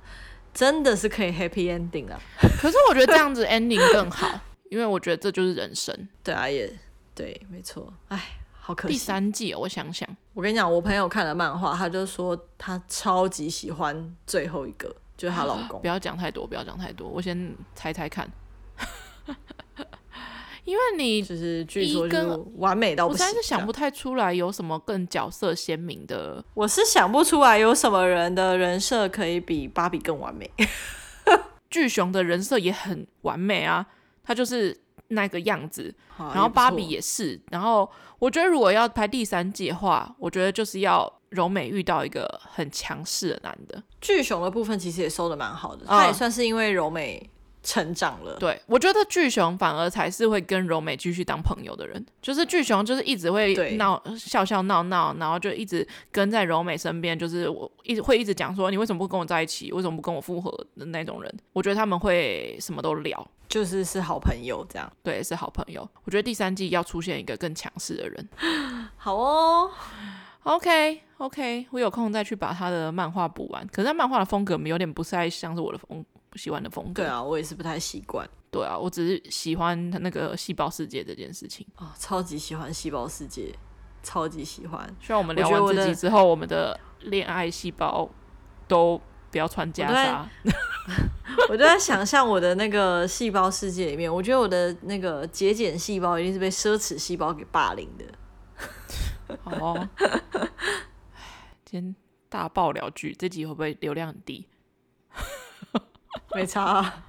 [0.54, 2.20] 真的是可以 happy ending 啊。
[2.62, 4.39] 可是我觉得这样子 ending 更好，
[4.70, 6.08] 因为我觉得这就是人生。
[6.24, 6.72] 对啊，也
[7.16, 7.93] 对，没错。
[8.10, 8.22] 哎，
[8.60, 8.93] 好可惜。
[8.93, 14.95] 第三季哦，我想想，我跟你讲，我朋友看了漫画，他就说他超级喜欢最后一个。
[15.20, 18.26] 就是她老公， 不要讲太多，不要讲太多，我先猜猜看。
[20.63, 26.43] 因为你就是据说就是完美到不行，我实在是想不太出来有什么更角色鲜明的。
[26.53, 30.49] 我是想不出来有什么人的人设可以比芭比更完美。
[31.70, 33.86] 巨熊的人设也很完美啊，
[34.24, 34.78] 他就是
[35.09, 37.39] 那个样子，然后芭比也是。
[37.49, 37.89] 然后
[38.20, 41.18] 我觉得如果要拍第三季的话，我觉得就是要。
[41.30, 47.30] 柔美遇到一个很强势的男的，巨熊的部分其实也收的蛮好的，他也算是因为柔美
[47.61, 48.38] 成长了。
[48.39, 61.39] 对，我觉得巨熊反而才是会跟柔美继续当朋友的人，就是巨熊就是一直会闹笑笑闹闹，然后就一直跟在柔美身边，就是我一直会一直讲说，你为什么不跟我在一起，为什么不跟我复合的那种人。
[61.53, 64.91] 我觉得他们会什么都聊，就是是好朋友这样。
[65.03, 65.88] 对，是好朋友。
[66.05, 68.30] 我觉得第三季要出现一个更强势的人。
[68.95, 69.69] 好哦。
[70.44, 73.66] OK，OK，okay, okay, 我有空再去把他的漫画补完。
[73.68, 76.04] 可是他漫画的风格有点不太像是我的风
[76.36, 77.04] 喜欢的风格。
[77.04, 78.28] 对啊，我也是不太习惯。
[78.52, 81.66] 对啊，我只是喜欢那个细胞世界这件事情。
[81.78, 83.54] 哦，超级喜欢细胞世界，
[84.02, 84.96] 超级喜欢。
[85.00, 88.10] 希望我们聊完自己之后，我，我们的恋爱细胞
[88.68, 90.26] 都不要穿袈裟。
[91.50, 98.06] 我就在想象我的那个细胞世界里面，我觉得我的那个节俭细胞一定是被奢侈细胞给霸凌的。
[99.43, 99.89] 好哦，
[101.65, 101.95] 今天
[102.30, 104.47] 大爆料剧，这集会不会流量很低？
[106.34, 107.03] 没差啊。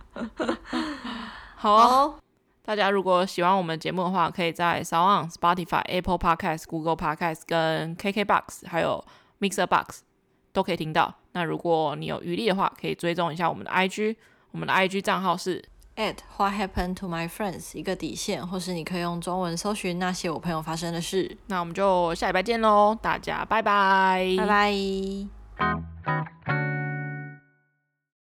[1.57, 2.19] 好哦，
[2.63, 9.03] 大家如果喜欢我们节目的话，可以在 SoundOn、Spotify、Apple Podcast、Google Podcast 跟 KKBox 还有
[9.41, 10.03] Mixer Box
[10.53, 11.15] 都可以听到。
[11.33, 14.17] 那如果你有余力的话，可以追踪一下我们的 IG，
[14.51, 15.65] 我们的 IG 账号是
[16.01, 21.37] at What Happened to My Friends 一个底线，或是你可以用中文搜寻那些我朋友发生的事。
[21.49, 24.73] 那我们就下礼拜见喽，大家拜拜，拜拜。